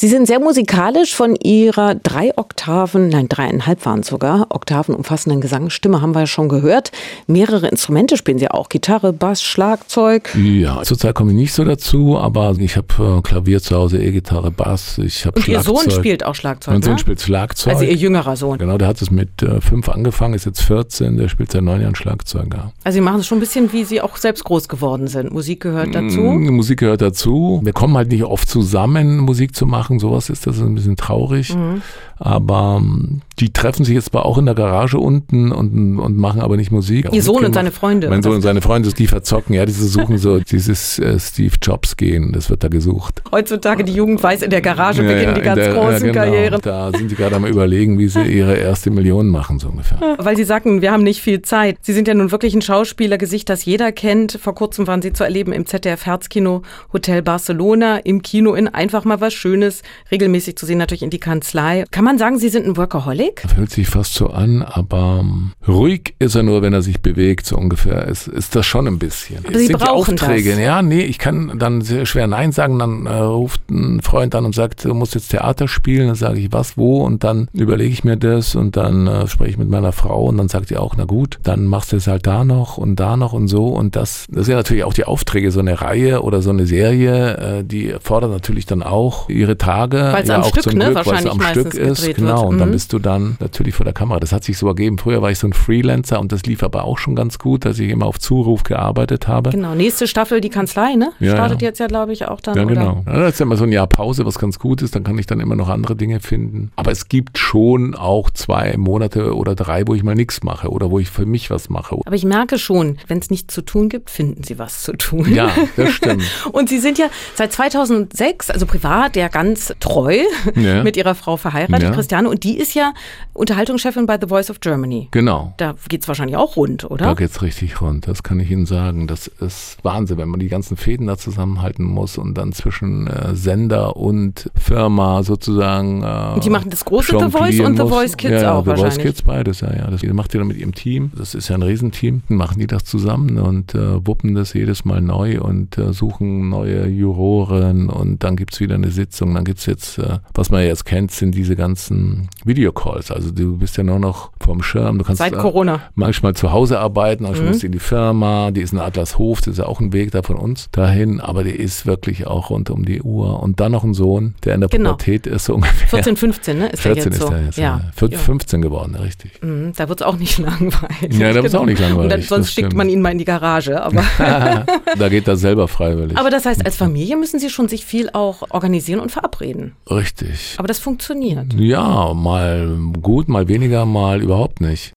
Sie 0.00 0.06
sind 0.06 0.28
sehr 0.28 0.38
musikalisch 0.38 1.16
von 1.16 1.34
ihrer 1.34 1.96
drei 1.96 2.30
Oktaven, 2.38 3.08
nein, 3.08 3.28
dreieinhalb 3.28 3.84
waren 3.84 3.98
es 3.98 4.06
sogar, 4.06 4.46
Oktaven 4.50 4.94
umfassenden 4.94 5.40
Gesangsstimme 5.40 6.00
haben 6.00 6.14
wir 6.14 6.20
ja 6.20 6.26
schon 6.28 6.48
gehört. 6.48 6.92
Mehrere 7.26 7.66
Instrumente 7.66 8.16
spielen 8.16 8.38
sie 8.38 8.48
auch, 8.48 8.68
Gitarre, 8.68 9.12
Bass, 9.12 9.42
Schlagzeug. 9.42 10.32
Ja, 10.36 10.84
zurzeit 10.84 11.16
komme 11.16 11.32
ich 11.32 11.36
nicht 11.36 11.52
so 11.52 11.64
dazu, 11.64 12.16
aber 12.16 12.54
ich 12.60 12.76
habe 12.76 13.18
äh, 13.18 13.22
Klavier 13.22 13.60
zu 13.60 13.74
Hause, 13.74 13.98
E-Gitarre, 14.00 14.52
Bass, 14.52 14.98
ich 14.98 15.26
habe 15.26 15.34
Und 15.34 15.48
ihr 15.48 15.60
Schlagzeug. 15.60 15.80
Sohn 15.80 15.90
spielt 15.90 16.24
auch 16.24 16.36
Schlagzeug, 16.36 16.74
Mein 16.74 16.82
Sohn 16.82 16.92
ne? 16.92 16.98
spielt 17.00 17.20
Schlagzeug. 17.20 17.74
Also 17.74 17.84
ihr 17.84 17.94
jüngerer 17.94 18.36
Sohn. 18.36 18.58
Genau, 18.58 18.78
der 18.78 18.86
hat 18.86 19.02
es 19.02 19.10
mit 19.10 19.42
äh, 19.42 19.60
fünf 19.60 19.88
angefangen, 19.88 20.34
ist 20.34 20.46
jetzt 20.46 20.62
14, 20.62 21.16
der 21.16 21.26
spielt 21.28 21.50
seit 21.50 21.62
neun 21.62 21.80
Jahren 21.80 21.96
Schlagzeug. 21.96 22.54
Ja. 22.54 22.70
Also 22.84 22.94
sie 22.94 23.00
machen 23.00 23.18
es 23.18 23.26
schon 23.26 23.38
ein 23.38 23.40
bisschen, 23.40 23.72
wie 23.72 23.82
sie 23.82 24.00
auch 24.00 24.16
selbst 24.16 24.44
groß 24.44 24.68
geworden 24.68 25.08
sind. 25.08 25.32
Musik 25.32 25.58
gehört 25.58 25.92
dazu. 25.92 26.20
Mm, 26.20 26.54
Musik 26.54 26.78
gehört 26.78 27.02
dazu. 27.02 27.60
Wir 27.64 27.72
kommen 27.72 27.96
halt 27.96 28.12
nicht 28.12 28.22
oft 28.22 28.48
zusammen, 28.48 29.18
Musik 29.18 29.56
zu 29.56 29.66
machen. 29.66 29.87
Sowas 29.98 30.28
ist 30.30 30.46
das 30.46 30.60
ein 30.60 30.74
bisschen 30.74 30.96
traurig. 30.96 31.54
Mhm. 31.54 31.82
Aber 32.18 32.78
ähm, 32.80 33.22
die 33.40 33.52
treffen 33.52 33.84
sich 33.84 33.94
jetzt 33.94 34.10
zwar 34.10 34.24
auch 34.26 34.38
in 34.38 34.46
der 34.46 34.54
Garage 34.54 34.98
unten 34.98 35.52
und, 35.52 35.98
und 35.98 36.16
machen 36.16 36.40
aber 36.40 36.56
nicht 36.56 36.70
Musik. 36.70 37.08
Ihr 37.12 37.22
Sohn 37.22 37.44
und 37.44 37.54
seine 37.54 37.70
Freunde. 37.70 38.08
Mein 38.08 38.22
Sohn 38.22 38.34
und 38.34 38.42
seine 38.42 38.60
Freunde, 38.60 38.92
die 38.92 39.06
verzocken, 39.06 39.54
ja, 39.54 39.64
die 39.66 39.72
suchen 39.72 40.18
so 40.18 40.38
dieses 40.50 40.98
äh, 40.98 41.18
Steve 41.18 41.54
Jobs 41.62 41.96
gehen, 41.96 42.32
das 42.32 42.50
wird 42.50 42.64
da 42.64 42.68
gesucht. 42.68 43.22
Heutzutage 43.30 43.84
die 43.84 43.92
Jugend 43.92 44.22
weiß, 44.22 44.42
in 44.42 44.50
der 44.50 44.60
Garage 44.60 45.02
Ja, 45.02 45.08
beginnen 45.12 45.34
die 45.34 45.40
ganz 45.40 45.60
der- 45.60 45.74
großen 45.74 46.06
ja, 46.06 46.12
genau. 46.12 46.24
Karrieren. 46.24 46.60
Da 46.62 46.90
sind 46.92 47.10
die 47.10 47.14
gerade 47.14 47.36
am 47.36 47.44
überlegen, 47.46 47.98
wie 47.98 48.08
sie 48.08 48.22
ihre 48.22 48.56
erste 48.56 48.90
Million 48.90 49.28
machen, 49.28 49.58
so 49.58 49.68
ungefähr. 49.68 49.98
Weil 50.18 50.36
Sie 50.36 50.44
sagten, 50.44 50.82
wir 50.82 50.92
haben 50.92 51.02
nicht 51.02 51.20
viel 51.22 51.42
Zeit. 51.42 51.76
Sie 51.82 51.92
sind 51.92 52.08
ja 52.08 52.14
nun 52.14 52.30
wirklich 52.32 52.54
ein 52.54 52.62
Schauspielergesicht, 52.62 53.48
das 53.48 53.64
jeder 53.64 53.92
kennt. 53.92 54.38
Vor 54.40 54.54
kurzem 54.54 54.86
waren 54.86 55.02
Sie 55.02 55.12
zu 55.12 55.24
erleben 55.24 55.52
im 55.52 55.66
ZDF 55.66 56.06
Herzkino 56.06 56.62
Hotel 56.92 57.22
Barcelona, 57.22 57.98
im 57.98 58.22
Kino 58.22 58.54
in 58.54 58.68
einfach 58.68 59.04
mal 59.04 59.20
was 59.20 59.34
Schönes, 59.34 59.82
regelmäßig 60.10 60.56
zu 60.56 60.66
sehen 60.66 60.78
natürlich 60.78 61.02
in 61.02 61.10
die 61.10 61.18
Kanzlei. 61.20 61.84
Kann 61.90 62.04
man 62.04 62.18
sagen, 62.18 62.38
Sie 62.38 62.48
sind 62.48 62.66
ein 62.66 62.76
Workaholic? 62.76 63.27
Fühlt 63.54 63.70
sich 63.70 63.88
fast 63.88 64.14
so 64.14 64.28
an, 64.30 64.62
aber 64.62 65.18
ähm, 65.20 65.52
ruhig 65.66 66.14
ist 66.18 66.34
er 66.34 66.42
nur, 66.42 66.62
wenn 66.62 66.72
er 66.72 66.82
sich 66.82 67.00
bewegt, 67.00 67.46
so 67.46 67.56
ungefähr. 67.56 68.06
Ist, 68.06 68.28
ist 68.28 68.54
das 68.56 68.66
schon 68.66 68.86
ein 68.86 68.98
bisschen. 68.98 69.44
Aber 69.46 69.58
Sie 69.58 69.66
sind 69.66 69.78
brauchen 69.78 70.16
die 70.16 70.22
Aufträge. 70.22 70.50
das. 70.50 70.58
Ja, 70.60 70.82
nee, 70.82 71.02
ich 71.02 71.18
kann 71.18 71.58
dann 71.58 71.80
sehr 71.82 72.06
schwer 72.06 72.26
Nein 72.26 72.52
sagen. 72.52 72.78
Dann 72.78 73.06
äh, 73.06 73.12
ruft 73.18 73.68
ein 73.70 74.00
Freund 74.02 74.34
an 74.34 74.44
und 74.44 74.54
sagt, 74.54 74.84
du 74.84 74.94
musst 74.94 75.14
jetzt 75.14 75.28
Theater 75.28 75.68
spielen. 75.68 76.06
Dann 76.08 76.16
sage 76.16 76.40
ich, 76.40 76.52
was, 76.52 76.76
wo? 76.76 77.04
Und 77.04 77.24
dann 77.24 77.48
überlege 77.52 77.92
ich 77.92 78.04
mir 78.04 78.16
das 78.16 78.54
und 78.54 78.76
dann 78.76 79.06
äh, 79.06 79.26
spreche 79.28 79.50
ich 79.52 79.58
mit 79.58 79.68
meiner 79.68 79.92
Frau 79.92 80.24
und 80.26 80.36
dann 80.36 80.48
sagt 80.48 80.70
die 80.70 80.76
auch, 80.76 80.94
na 80.96 81.04
gut, 81.04 81.38
dann 81.42 81.66
machst 81.66 81.92
du 81.92 81.96
es 81.96 82.06
halt 82.06 82.26
da 82.26 82.44
noch 82.44 82.78
und 82.78 82.96
da 82.96 83.16
noch 83.16 83.32
und 83.32 83.48
so. 83.48 83.66
Und 83.68 83.96
das, 83.96 84.26
das 84.30 84.46
sind 84.46 84.54
natürlich 84.56 84.84
auch 84.84 84.92
die 84.94 85.04
Aufträge, 85.04 85.50
so 85.50 85.60
eine 85.60 85.80
Reihe 85.80 86.22
oder 86.22 86.42
so 86.42 86.50
eine 86.50 86.66
Serie, 86.66 87.36
äh, 87.58 87.64
die 87.64 87.94
fordern 88.00 88.30
natürlich 88.30 88.66
dann 88.66 88.82
auch 88.82 89.28
ihre 89.28 89.58
Tage. 89.58 89.98
Weil's 89.98 90.28
ja, 90.28 90.36
am 90.36 90.42
auch 90.42 90.48
Stück, 90.48 90.62
zum 90.64 90.74
ne, 90.74 90.84
Glück, 90.86 90.94
weil 90.96 91.00
es 91.02 91.06
wahrscheinlich 91.06 91.32
am 91.32 91.42
Stück 91.42 91.74
ist. 91.74 92.14
Genau, 92.16 92.40
wird. 92.42 92.48
und 92.50 92.58
dann 92.58 92.68
Mhm. 92.68 92.72
bist 92.72 92.92
du 92.92 92.98
dann 93.18 93.36
natürlich 93.40 93.74
vor 93.74 93.84
der 93.84 93.92
Kamera. 93.92 94.20
Das 94.20 94.32
hat 94.32 94.44
sich 94.44 94.58
so 94.58 94.66
ergeben. 94.68 94.98
Früher 94.98 95.22
war 95.22 95.30
ich 95.30 95.38
so 95.38 95.46
ein 95.46 95.52
Freelancer 95.52 96.20
und 96.20 96.32
das 96.32 96.44
lief 96.44 96.62
aber 96.62 96.84
auch 96.84 96.98
schon 96.98 97.14
ganz 97.14 97.38
gut, 97.38 97.64
dass 97.64 97.78
ich 97.78 97.90
immer 97.90 98.06
auf 98.06 98.18
Zuruf 98.18 98.62
gearbeitet 98.62 99.28
habe. 99.28 99.50
Genau, 99.50 99.74
nächste 99.74 100.06
Staffel, 100.06 100.40
die 100.40 100.48
Kanzlei, 100.48 100.94
ne? 100.94 101.12
Ja, 101.20 101.32
Startet 101.32 101.62
ja. 101.62 101.68
jetzt 101.68 101.78
ja, 101.78 101.86
glaube 101.86 102.12
ich, 102.12 102.26
auch 102.26 102.40
dann. 102.40 102.56
Ja, 102.56 102.64
oder? 102.64 102.74
genau. 102.74 103.02
Ja, 103.06 103.20
das 103.20 103.34
ist 103.34 103.40
ja 103.40 103.46
immer 103.46 103.56
so 103.56 103.64
ein 103.64 103.72
Jahr 103.72 103.86
Pause, 103.86 104.24
was 104.24 104.38
ganz 104.38 104.58
gut 104.58 104.82
ist. 104.82 104.94
Dann 104.94 105.04
kann 105.04 105.18
ich 105.18 105.26
dann 105.26 105.40
immer 105.40 105.56
noch 105.56 105.68
andere 105.68 105.96
Dinge 105.96 106.20
finden. 106.20 106.70
Aber 106.76 106.90
es 106.90 107.08
gibt 107.08 107.38
schon 107.38 107.94
auch 107.94 108.30
zwei 108.30 108.76
Monate 108.76 109.34
oder 109.34 109.54
drei, 109.54 109.86
wo 109.86 109.94
ich 109.94 110.02
mal 110.02 110.14
nichts 110.14 110.42
mache 110.42 110.68
oder 110.70 110.90
wo 110.90 110.98
ich 110.98 111.10
für 111.10 111.26
mich 111.26 111.50
was 111.50 111.68
mache. 111.68 111.96
Aber 112.04 112.16
ich 112.16 112.24
merke 112.24 112.58
schon, 112.58 112.98
wenn 113.06 113.18
es 113.18 113.30
nichts 113.30 113.54
zu 113.54 113.62
tun 113.62 113.88
gibt, 113.88 114.10
finden 114.10 114.42
Sie 114.44 114.58
was 114.58 114.82
zu 114.82 114.92
tun. 114.92 115.32
Ja, 115.34 115.50
das 115.76 115.90
stimmt. 115.90 116.22
Und 116.52 116.68
Sie 116.68 116.78
sind 116.78 116.98
ja 116.98 117.06
seit 117.34 117.52
2006, 117.52 118.50
also 118.50 118.66
privat, 118.66 119.16
ja 119.16 119.28
ganz 119.28 119.72
treu 119.80 120.18
Ja. 120.54 120.82
mit 120.88 120.96
Ihrer 120.96 121.14
Frau 121.14 121.36
verheiratet. 121.36 121.92
Christiane. 121.94 122.28
Und 122.28 122.44
die 122.44 122.58
ist 122.58 122.74
ja 122.74 122.92
Unterhaltungschefin 123.34 124.06
bei 124.06 124.18
The 124.20 124.26
Voice 124.28 124.50
of 124.50 124.60
Germany. 124.60 125.08
Genau. 125.10 125.54
Da 125.58 125.74
geht 125.88 126.02
es 126.02 126.08
wahrscheinlich 126.08 126.36
auch 126.36 126.56
rund, 126.56 126.82
Da 126.84 126.88
oder? 126.88 127.14
geht's 127.14 127.42
richtig 127.42 127.80
rund, 127.80 128.08
das 128.08 128.22
kann 128.22 128.40
ich 128.40 128.50
Ihnen 128.50 128.66
sagen. 128.66 129.06
Das 129.06 129.26
ist 129.26 129.78
Wahnsinn, 129.82 130.18
wenn 130.18 130.28
man 130.28 130.40
die 130.40 130.48
ganzen 130.48 130.76
Fäden 130.76 131.06
da 131.06 131.16
zusammenhalten 131.16 131.84
muss 131.84 132.18
und 132.18 132.34
dann 132.34 132.52
zwischen 132.52 133.06
äh, 133.06 133.34
Sender 133.34 133.96
und 133.96 134.50
Firma 134.56 135.22
sozusagen. 135.22 136.02
Äh, 136.02 136.34
Und 136.34 136.44
die 136.44 136.50
machen 136.50 136.70
das 136.70 136.84
große 136.84 137.16
The 137.18 137.30
Voice 137.30 137.60
und 137.60 137.76
The. 137.76 137.86
Voice 137.88 138.16
Kids 138.16 138.32
ja, 138.32 138.42
ja, 138.42 138.54
auch 138.54 138.64
The 138.64 138.70
Voice 138.70 138.80
wahrscheinlich. 138.82 139.06
Kids 139.06 139.22
beides, 139.22 139.60
ja, 139.60 139.72
ja. 139.74 139.90
Das 139.90 140.02
macht 140.02 140.34
ihr 140.34 140.40
dann 140.40 140.48
mit 140.48 140.56
ihrem 140.56 140.74
Team. 140.74 141.12
Das 141.16 141.34
ist 141.34 141.48
ja 141.48 141.54
ein 141.54 141.62
Riesenteam. 141.62 142.22
Dann 142.28 142.36
machen 142.36 142.58
die 142.58 142.66
das 142.66 142.84
zusammen 142.84 143.38
und 143.38 143.74
äh, 143.74 144.06
wuppen 144.06 144.34
das 144.34 144.52
jedes 144.52 144.84
Mal 144.84 145.00
neu 145.00 145.40
und 145.40 145.78
äh, 145.78 145.92
suchen 145.92 146.48
neue 146.48 146.86
Juroren 146.86 147.88
und 147.88 148.22
dann 148.24 148.36
gibt's 148.36 148.60
wieder 148.60 148.74
eine 148.74 148.90
Sitzung. 148.90 149.34
Dann 149.34 149.44
gibt's 149.44 149.66
jetzt, 149.66 149.98
äh, 149.98 150.18
was 150.34 150.50
man 150.50 150.62
jetzt 150.64 150.84
kennt, 150.84 151.10
sind 151.12 151.34
diese 151.34 151.56
ganzen 151.56 152.28
Videocalls. 152.44 152.78
Also 152.88 153.30
du 153.30 153.56
bist 153.58 153.76
ja 153.76 153.82
nur 153.84 153.98
noch 153.98 154.30
vorm 154.40 154.62
Schirm. 154.62 154.98
Du 154.98 155.04
kannst 155.04 155.18
Seit 155.18 155.32
äh, 155.32 155.36
Corona. 155.36 155.80
manchmal 155.94 156.34
zu 156.34 156.52
Hause 156.52 156.78
arbeiten, 156.80 157.24
manchmal 157.24 157.42
Mhm. 157.44 157.48
musst 157.50 157.62
du 157.62 157.66
in 157.66 157.72
die 157.72 157.78
Firma, 157.78 158.50
die 158.50 158.60
ist 158.62 158.72
in 158.72 158.78
Adlershof, 158.78 159.40
das 159.40 159.48
ist 159.52 159.58
ja 159.58 159.66
auch 159.66 159.80
ein 159.80 159.92
Weg 159.92 160.10
da 160.10 160.22
von 160.22 160.36
uns 160.36 160.68
dahin, 160.72 161.20
aber 161.20 161.44
die 161.44 161.50
ist 161.50 161.86
wirklich 161.86 162.26
auch 162.26 162.50
rund 162.50 162.70
um 162.70 162.84
die 162.84 163.02
Uhr. 163.02 163.40
Und 163.42 163.60
dann 163.60 163.72
noch 163.72 163.84
ein 163.84 163.94
Sohn, 163.94 164.34
der 164.44 164.54
in 164.54 164.60
der 164.60 164.68
Genau. 164.70 164.90
Pubertät 164.92 165.26
ist, 165.26 165.44
so 165.46 165.54
ungefähr. 165.56 165.88
14, 165.88 166.16
15, 166.16 166.58
ne? 166.58 166.68
Ist 166.68 166.80
14 166.82 166.94
der 166.94 167.04
jetzt 167.04 167.14
ist 167.20 167.26
so. 167.28 167.32
er 167.34 167.44
jetzt, 167.44 167.58
ja. 167.58 167.64
ja. 167.64 167.80
14, 167.96 168.18
ja. 168.18 168.24
15 168.24 168.62
geworden, 168.62 168.94
richtig. 168.96 169.42
Mhm, 169.42 169.72
Da 169.76 169.88
wird 169.88 170.00
es 170.00 170.06
auch 170.06 170.16
nicht 170.16 170.38
langweilig. 170.38 171.18
Ja, 171.18 171.32
da 171.32 171.42
wird's 171.42 171.54
auch 171.54 171.66
nicht 171.66 171.80
langweilig, 171.80 172.02
Und 172.04 172.08
dann, 172.12 172.22
sonst 172.22 172.52
schickt 172.52 172.74
man 172.74 172.88
ihn 172.88 173.00
mal 173.00 173.10
in 173.12 173.18
die 173.18 173.24
Garage. 173.24 173.80
Aber, 173.82 174.02
da 174.98 175.08
geht 175.08 175.28
er 175.28 175.36
selber 175.36 175.68
freiwillig. 175.68 176.16
aber 176.16 176.30
das 176.30 176.46
heißt, 176.46 176.64
als 176.64 176.76
Familie 176.76 177.16
müssen 177.16 177.38
Sie 177.40 177.50
schon 177.50 177.68
sich 177.68 177.84
viel 177.84 178.10
auch 178.12 178.42
organisieren 178.50 179.00
und 179.00 179.10
verabreden. 179.12 179.72
richtig. 179.90 180.54
Aber 180.58 180.68
das 180.68 180.78
funktioniert. 180.78 181.52
Ja, 181.54 182.12
mal 182.14 182.66
gut, 183.02 183.28
mal 183.28 183.48
weniger, 183.48 183.86
mal 183.86 184.22
überhaupt 184.22 184.60
nicht. 184.60 184.92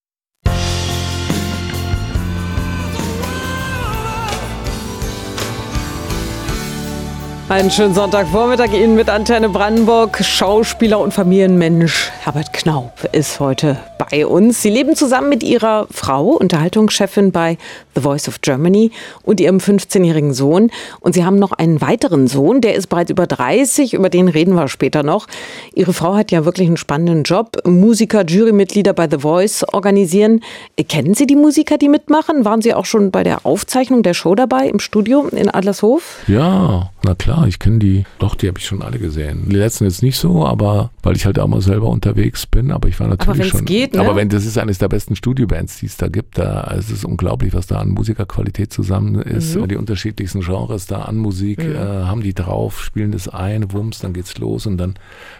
Einen 7.51 7.69
schönen 7.69 7.93
Sonntagvormittag 7.93 8.71
Ihnen 8.71 8.95
mit 8.95 9.09
Antenne 9.09 9.49
Brandenburg. 9.49 10.23
Schauspieler 10.23 11.01
und 11.01 11.13
Familienmensch 11.13 12.09
Herbert 12.21 12.53
Knaub 12.53 13.09
ist 13.11 13.41
heute 13.41 13.77
bei 13.97 14.25
uns. 14.25 14.61
Sie 14.61 14.69
leben 14.69 14.95
zusammen 14.95 15.27
mit 15.27 15.43
ihrer 15.43 15.85
Frau, 15.91 16.27
Unterhaltungschefin 16.27 17.33
bei 17.33 17.57
The 17.95 18.01
Voice 18.01 18.27
of 18.27 18.41
Germany 18.41 18.91
und 19.23 19.39
ihrem 19.39 19.57
15-jährigen 19.57 20.33
Sohn. 20.33 20.71
Und 20.99 21.13
sie 21.13 21.25
haben 21.25 21.37
noch 21.37 21.51
einen 21.51 21.81
weiteren 21.81 22.27
Sohn, 22.27 22.61
der 22.61 22.75
ist 22.75 22.87
bereits 22.87 23.11
über 23.11 23.27
30, 23.27 23.93
über 23.93 24.09
den 24.09 24.27
reden 24.27 24.55
wir 24.55 24.67
später 24.67 25.03
noch. 25.03 25.27
Ihre 25.73 25.93
Frau 25.93 26.15
hat 26.15 26.31
ja 26.31 26.45
wirklich 26.45 26.67
einen 26.67 26.77
spannenden 26.77 27.23
Job. 27.23 27.57
Musiker, 27.65 28.25
Jurymitglieder 28.25 28.93
bei 28.93 29.09
The 29.09 29.19
Voice 29.19 29.63
organisieren. 29.63 30.41
Kennen 30.87 31.13
Sie 31.13 31.27
die 31.27 31.35
Musiker, 31.35 31.77
die 31.77 31.89
mitmachen? 31.89 32.45
Waren 32.45 32.61
Sie 32.61 32.73
auch 32.73 32.85
schon 32.85 33.11
bei 33.11 33.23
der 33.23 33.45
Aufzeichnung 33.45 34.03
der 34.03 34.13
Show 34.13 34.35
dabei 34.35 34.67
im 34.67 34.79
Studio 34.79 35.27
in 35.27 35.49
Adlershof? 35.49 36.19
Ja, 36.27 36.91
na 37.03 37.15
klar, 37.15 37.47
ich 37.47 37.59
kenne 37.59 37.79
die. 37.79 38.05
Doch, 38.19 38.35
die 38.35 38.47
habe 38.47 38.59
ich 38.59 38.65
schon 38.65 38.81
alle 38.81 38.99
gesehen. 38.99 39.47
Die 39.49 39.55
letzten 39.55 39.85
jetzt 39.85 40.03
nicht 40.03 40.17
so, 40.17 40.45
aber 40.45 40.91
weil 41.03 41.15
ich 41.15 41.25
halt 41.25 41.39
auch 41.39 41.47
mal 41.47 41.61
selber 41.61 41.87
unterwegs 41.87 42.45
bin, 42.45 42.71
aber 42.71 42.87
ich 42.87 42.99
war 42.99 43.07
natürlich 43.07 43.39
wenn's 43.39 43.49
schon. 43.49 43.65
geht, 43.65 43.93
ne? 43.93 44.01
Aber 44.01 44.15
wenn 44.15 44.29
das 44.29 44.45
ist 44.45 44.57
eines 44.57 44.77
der 44.77 44.87
besten 44.87 45.15
Studiobands, 45.15 45.79
die 45.79 45.87
es 45.87 45.97
da 45.97 46.07
gibt, 46.07 46.37
da 46.37 46.73
es 46.77 46.89
ist 46.91 47.05
unglaublich, 47.05 47.53
was 47.53 47.67
da 47.67 47.80
an 47.81 47.89
Musikerqualität 47.89 48.71
zusammen 48.71 49.15
ist. 49.21 49.55
Mhm. 49.55 49.67
Die 49.67 49.75
unterschiedlichsten 49.75 50.41
Genres 50.41 50.85
da 50.85 51.01
an 51.03 51.17
Musik 51.17 51.59
äh, 51.63 51.75
haben 51.77 52.21
die 52.21 52.33
drauf, 52.33 52.81
spielen 52.81 53.11
das 53.11 53.27
ein, 53.27 53.71
Wumms, 53.73 53.99
dann 53.99 54.13
geht's 54.13 54.37
los 54.37 54.65
und 54.65 54.77
dann 54.77 54.95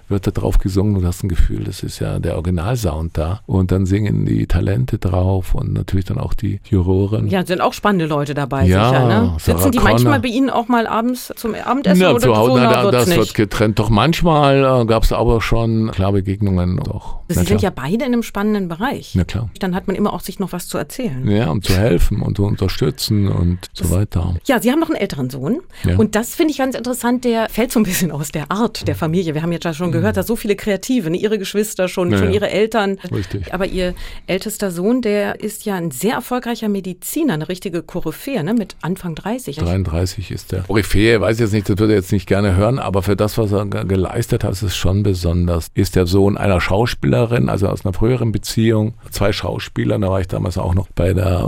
wird 0.10 0.28
da 0.28 0.32
drauf 0.32 0.58
gesungen 0.58 0.96
und 0.96 1.04
du 1.04 1.08
hast 1.08 1.24
ein 1.24 1.30
Gefühl, 1.30 1.64
das 1.64 1.84
ist 1.84 2.00
ja 2.00 2.20
der 2.20 2.36
Originalsound 2.36 3.18
da. 3.18 3.42
Und 3.46 3.72
dann 3.72 3.86
singen 3.86 4.26
die 4.26 4.46
Talente 4.48 4.98
drauf 4.98 5.56
und 5.56 5.74
natürlich 5.74 6.06
dann 6.06 6.18
auch 6.18 6.34
die 6.34 6.60
Juroren. 6.70 7.28
Ja, 7.28 7.46
sind 7.46 7.62
auch 7.62 7.74
spannende 7.74 8.06
Leute 8.08 8.34
dabei, 8.34 8.66
Ja, 8.66 8.90
sicher. 8.90 9.08
Ne? 9.08 9.36
Sarah 9.40 9.40
Sitzen 9.40 9.72
die 9.72 9.78
Connor. 9.78 9.92
manchmal 9.94 10.20
bei 10.20 10.28
Ihnen 10.28 10.50
auch 10.50 10.68
mal 10.68 10.86
abends 10.88 11.32
zum 11.36 11.56
Abendessen 11.56 12.02
Na, 12.02 12.12
oder 12.12 12.20
zu 12.20 12.36
Hause, 12.36 12.52
so? 12.52 12.58
na, 12.58 12.84
Na, 12.84 12.92
das 12.92 13.08
nicht. 13.08 13.18
wird 13.18 13.34
getrennt. 13.36 13.80
Doch 13.80 13.90
manchmal 13.90 14.82
äh, 14.82 14.86
gab 14.86 15.04
es 15.04 15.14
aber 15.14 15.42
schon 15.42 15.92
klar 15.92 16.12
Begegnungen. 16.12 16.78
Doch. 16.84 17.20
Sie 17.30 17.44
sind 17.46 17.62
ja 17.62 17.70
beide 17.70 18.04
in 18.06 18.14
einem 18.14 18.24
spannenden 18.24 18.68
Bereich. 18.68 19.14
Na 19.16 19.24
klar. 19.24 19.50
Dann 19.60 19.76
hat 19.76 19.88
man 19.88 19.96
immer 19.96 20.12
auch 20.14 20.20
sich 20.22 20.40
noch 20.40 20.52
was 20.52 20.68
zu 20.68 20.78
erzählen. 20.78 21.26
Ja, 21.30 21.50
um 21.50 21.62
zu 21.62 21.74
helfen 21.74 22.22
und 22.22 22.31
zu 22.36 22.46
unterstützen 22.46 23.28
und 23.28 23.60
so 23.74 23.90
weiter. 23.92 24.36
Ja, 24.46 24.60
Sie 24.62 24.72
haben 24.72 24.80
noch 24.80 24.90
einen 24.90 24.98
älteren 25.00 25.30
Sohn. 25.30 25.60
Ja. 25.84 25.98
Und 25.98 26.16
das 26.16 26.36
finde 26.36 26.52
ich 26.52 26.58
ganz 26.58 26.76
interessant. 26.76 27.24
Der 27.26 27.50
fällt 27.50 27.72
so 27.72 27.80
ein 27.80 27.84
bisschen 27.84 28.12
aus 28.12 28.32
der 28.32 28.52
Art 28.52 28.88
der 28.88 28.96
Familie. 28.96 29.34
Wir 29.36 29.42
haben 29.42 29.52
jetzt 29.52 29.66
ja 29.66 29.74
schon 29.74 29.92
gehört, 29.92 30.18
dass 30.18 30.28
so 30.28 30.36
viele 30.36 30.56
Kreative, 30.56 31.10
ne? 31.10 31.18
Ihre 31.18 31.38
Geschwister 31.40 31.88
schon, 31.88 32.08
Mhm. 32.10 32.14
Ja, 32.14 32.20
schon. 32.20 32.34
Ihre 32.34 32.50
Eltern. 32.50 32.98
Richtig. 33.14 33.54
Aber 33.54 33.66
Ihr 33.66 33.94
ältester 34.28 34.72
Sohn, 34.72 35.02
der 35.02 35.40
ist 35.42 35.66
ja 35.66 35.76
ein 35.76 35.92
sehr 35.92 36.14
erfolgreicher 36.16 36.70
Mediziner, 36.70 37.34
eine 37.34 37.48
richtige 37.50 37.82
Koryphäe, 37.84 38.44
ne? 38.44 38.54
mit 38.54 38.76
Anfang 38.82 39.16
30. 39.16 39.58
33 39.58 40.32
ist 40.32 40.52
der. 40.52 40.62
Koryphäe, 40.62 41.22
weiß 41.22 41.38
ich 41.38 41.42
jetzt 41.42 41.54
nicht, 41.54 41.70
das 41.70 41.78
würde 41.78 41.94
er 41.94 42.00
jetzt 42.00 42.12
nicht 42.12 42.28
gerne 42.28 42.56
hören, 42.56 42.80
aber 42.80 43.02
für 43.04 43.16
das, 43.16 43.38
was 43.38 43.52
er 43.52 43.66
ge- 43.66 43.86
geleistet 43.86 44.44
hat, 44.44 44.52
ist 44.52 44.62
es 44.64 44.76
schon 44.76 45.04
besonders. 45.04 45.68
Ist 45.74 45.96
der 45.96 46.06
Sohn 46.08 46.38
einer 46.38 46.60
Schauspielerin, 46.62 47.50
also 47.50 47.68
aus 47.68 47.86
einer 47.86 47.94
früheren 47.94 48.32
Beziehung, 48.32 48.94
zwei 49.12 49.32
Schauspielern, 49.32 50.02
da 50.02 50.10
war 50.10 50.20
ich 50.22 50.28
damals 50.28 50.58
auch 50.58 50.74
noch 50.74 50.88
bei 50.96 51.14
der 51.14 51.48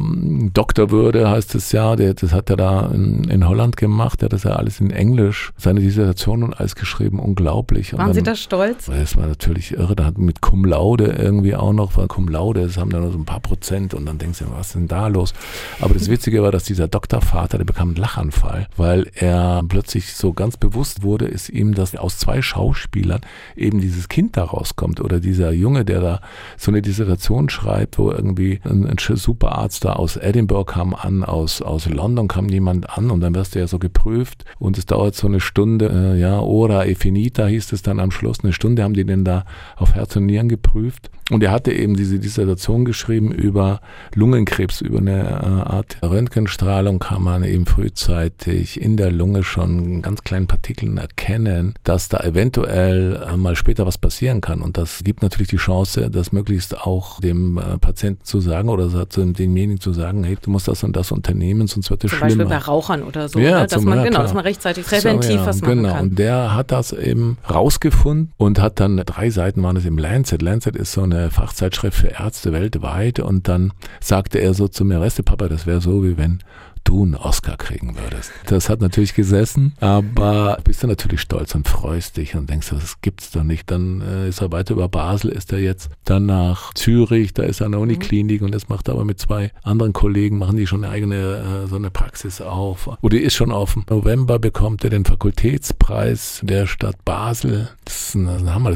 ähm, 0.77 0.83
Doktorwürde, 0.83 1.29
heißt 1.29 1.55
es 1.55 1.71
ja, 1.71 1.95
der, 1.95 2.13
das 2.13 2.33
hat 2.33 2.49
er 2.49 2.57
da 2.57 2.87
in, 2.93 3.25
in 3.25 3.47
Holland 3.47 3.77
gemacht, 3.77 4.21
der 4.21 4.25
hat 4.27 4.33
das 4.33 4.43
ja 4.43 4.51
alles 4.51 4.79
in 4.79 4.91
Englisch, 4.91 5.51
seine 5.57 5.79
Dissertation 5.79 6.43
und 6.43 6.53
alles 6.59 6.75
geschrieben, 6.75 7.19
unglaublich. 7.19 7.93
Und 7.93 7.99
Waren 7.99 8.13
Sie 8.13 8.19
dann- 8.21 8.33
da 8.33 8.35
stolz? 8.35 8.85
Das 8.87 9.15
war 9.15 9.27
natürlich 9.27 9.73
irre. 9.73 9.95
Da 9.95 10.05
hat 10.05 10.17
mit 10.17 10.41
Cum 10.41 10.65
Laude 10.65 11.05
irgendwie 11.05 11.55
auch 11.55 11.73
noch, 11.73 11.97
weil 11.97 12.07
Cum 12.07 12.27
Laude, 12.27 12.63
das 12.63 12.77
haben 12.77 12.89
dann 12.89 13.01
nur 13.01 13.11
so 13.11 13.17
ein 13.17 13.25
paar 13.25 13.39
Prozent 13.39 13.93
und 13.93 14.05
dann 14.05 14.17
denkst 14.17 14.39
du, 14.39 14.45
was 14.51 14.67
ist 14.67 14.75
denn 14.75 14.87
da 14.87 15.07
los? 15.07 15.33
Aber 15.79 15.93
das 15.93 16.09
Witzige 16.09 16.41
war, 16.43 16.51
dass 16.51 16.63
dieser 16.63 16.87
Doktorvater, 16.87 17.57
der 17.57 17.65
bekam 17.65 17.89
einen 17.89 17.97
Lachanfall, 17.97 18.67
weil 18.77 19.07
er 19.15 19.61
plötzlich 19.67 20.13
so 20.13 20.33
ganz 20.33 20.57
bewusst 20.57 21.03
wurde, 21.03 21.25
ist 21.25 21.49
ihm, 21.49 21.73
dass 21.75 21.95
aus 21.95 22.17
zwei 22.17 22.41
Schauspielern 22.41 23.21
eben 23.55 23.79
dieses 23.79 24.09
Kind 24.09 24.37
da 24.37 24.43
rauskommt 24.45 24.99
oder 25.01 25.19
dieser 25.19 25.51
Junge, 25.51 25.85
der 25.85 26.01
da 26.01 26.21
so 26.57 26.71
eine 26.71 26.81
Dissertation 26.81 27.49
schreibt, 27.49 27.97
wo 27.97 28.11
irgendwie 28.11 28.59
ein, 28.63 28.87
ein 28.87 28.97
Superarzt 28.97 29.85
da 29.85 29.93
aus 29.93 30.17
Edinburgh 30.17 30.62
kam 30.63 30.93
an, 30.93 31.23
aus, 31.23 31.61
aus 31.61 31.87
London 31.87 32.27
kam 32.27 32.49
jemand 32.49 32.89
an 32.97 33.11
und 33.11 33.21
dann 33.21 33.35
wirst 33.35 33.55
du 33.55 33.59
ja 33.59 33.67
so 33.67 33.79
geprüft 33.79 34.45
und 34.59 34.77
es 34.77 34.85
dauert 34.85 35.15
so 35.15 35.27
eine 35.27 35.39
Stunde, 35.39 35.89
äh, 36.15 36.19
ja, 36.19 36.39
ora 36.39 36.85
e 36.85 36.95
finita 36.95 37.45
hieß 37.45 37.71
es 37.73 37.81
dann 37.81 37.99
am 37.99 38.11
Schluss, 38.11 38.43
eine 38.43 38.53
Stunde 38.53 38.83
haben 38.83 38.93
die 38.93 39.05
den 39.05 39.23
da 39.23 39.45
auf 39.75 39.95
Herz 39.95 40.15
und 40.15 40.25
Nieren 40.25 40.49
geprüft 40.49 41.09
und 41.31 41.41
er 41.41 41.51
hatte 41.51 41.71
eben 41.71 41.95
diese 41.95 42.19
Dissertation 42.19 42.85
geschrieben 42.85 43.31
über 43.31 43.79
Lungenkrebs, 44.13 44.81
über 44.81 44.99
eine 44.99 45.21
äh, 45.21 45.73
Art 45.73 45.97
Röntgenstrahlung 46.03 46.99
kann 46.99 47.23
man 47.23 47.43
eben 47.43 47.65
frühzeitig 47.65 48.81
in 48.81 48.97
der 48.97 49.11
Lunge 49.11 49.43
schon 49.43 50.01
ganz 50.01 50.23
kleinen 50.23 50.47
Partikeln 50.47 50.97
erkennen, 50.97 51.75
dass 51.83 52.09
da 52.09 52.19
eventuell 52.19 53.23
äh, 53.27 53.37
mal 53.37 53.55
später 53.55 53.85
was 53.85 53.97
passieren 53.97 54.41
kann 54.41 54.61
und 54.61 54.77
das 54.77 55.03
gibt 55.03 55.21
natürlich 55.21 55.47
die 55.47 55.57
Chance, 55.57 56.09
das 56.09 56.31
möglichst 56.31 56.77
auch 56.77 57.19
dem 57.21 57.57
äh, 57.57 57.77
Patienten 57.77 58.25
zu 58.25 58.39
sagen 58.39 58.69
oder 58.69 59.09
zu 59.09 59.25
demjenigen 59.25 59.79
zu 59.79 59.93
sagen, 59.93 60.23
hey, 60.23 60.37
du 60.41 60.49
musst 60.53 60.69
das 60.69 60.83
und 60.83 60.95
das 60.95 61.11
unternehmen, 61.11 61.67
sonst 61.67 61.89
wird 61.89 62.03
es 62.05 62.11
Zum 62.11 62.19
Beispiel 62.21 62.35
schlimmer. 62.45 62.49
bei 62.49 62.57
Rauchern 62.57 63.03
oder 63.03 63.27
so, 63.27 63.39
Ja, 63.39 63.61
ne? 63.61 63.67
dass 63.67 63.81
man 63.81 63.97
ja, 63.97 64.03
genau, 64.05 64.21
dass 64.21 64.33
man 64.33 64.43
rechtzeitig 64.43 64.85
präventiv 64.85 65.39
So, 65.41 65.45
was 65.45 65.61
machen 65.61 65.75
genau. 65.77 65.89
kann. 65.93 66.01
Und 66.09 66.19
der 66.19 66.55
hat 66.55 66.71
das 66.71 66.93
eben 66.93 67.37
rausgefunden 67.49 68.31
und 68.37 68.61
hat 68.61 68.79
dann 68.79 68.97
drei 68.97 69.29
Seiten 69.29 69.61
waren 69.63 69.75
es 69.75 69.85
im 69.85 69.97
Lancet. 69.97 70.41
Lancet 70.41 70.75
ist 70.75 70.93
so 70.93 71.01
eine 71.03 71.29
Fachzeitschrift 71.31 71.97
für 71.97 72.07
Ärzte 72.07 72.53
weltweit. 72.53 73.19
Und 73.19 73.47
dann 73.47 73.73
sagte 73.99 74.39
er 74.39 74.53
so 74.53 74.67
zu 74.69 74.85
mir, 74.85 75.01
weißt 75.01 75.19
du, 75.19 75.23
Papa, 75.23 75.49
das 75.49 75.65
wäre 75.67 75.81
so, 75.81 76.03
wie 76.03 76.17
wenn 76.17 76.39
du 76.83 77.03
einen 77.03 77.15
Oscar 77.15 77.57
kriegen 77.57 77.95
würdest. 77.97 78.31
Das 78.45 78.69
hat 78.69 78.81
natürlich 78.81 79.13
gesessen, 79.13 79.73
aber 79.79 80.57
bist 80.63 80.83
du 80.83 80.87
natürlich 80.87 81.21
stolz 81.21 81.55
und 81.55 81.67
freust 81.67 82.17
dich 82.17 82.35
und 82.35 82.49
denkst, 82.49 82.69
das 82.69 83.01
gibt's 83.01 83.31
doch 83.31 83.43
nicht. 83.43 83.69
Dann 83.71 84.01
äh, 84.01 84.29
ist 84.29 84.41
er 84.41 84.51
weiter 84.51 84.73
über 84.73 84.89
Basel, 84.89 85.31
ist 85.31 85.51
er 85.51 85.59
jetzt 85.59 85.89
dann 86.05 86.25
nach 86.25 86.73
Zürich, 86.73 87.33
da 87.33 87.43
ist 87.43 87.61
er 87.61 87.67
an 87.67 87.73
der 87.73 87.81
Uniklinik 87.81 88.41
und 88.41 88.53
das 88.53 88.69
macht 88.69 88.87
er 88.87 88.95
aber 88.95 89.05
mit 89.05 89.19
zwei 89.19 89.51
anderen 89.63 89.93
Kollegen, 89.93 90.37
machen 90.37 90.57
die 90.57 90.67
schon 90.67 90.83
eine 90.83 90.93
eigene 90.93 91.63
äh, 91.63 91.67
so 91.67 91.75
eine 91.75 91.91
Praxis 91.91 92.41
auf. 92.41 92.89
Oder 93.01 93.19
ist 93.19 93.35
schon 93.35 93.51
auf 93.51 93.77
November 93.89 94.39
bekommt 94.39 94.83
er 94.83 94.89
den 94.89 95.05
Fakultätspreis 95.05 96.41
der 96.43 96.67
Stadt 96.67 97.03
Basel. 97.05 97.69
Das 97.85 98.09
ist 98.09 98.15
ein, 98.15 98.27
ein 98.27 98.53
Hammer. 98.53 98.73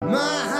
Baby, 0.00 0.59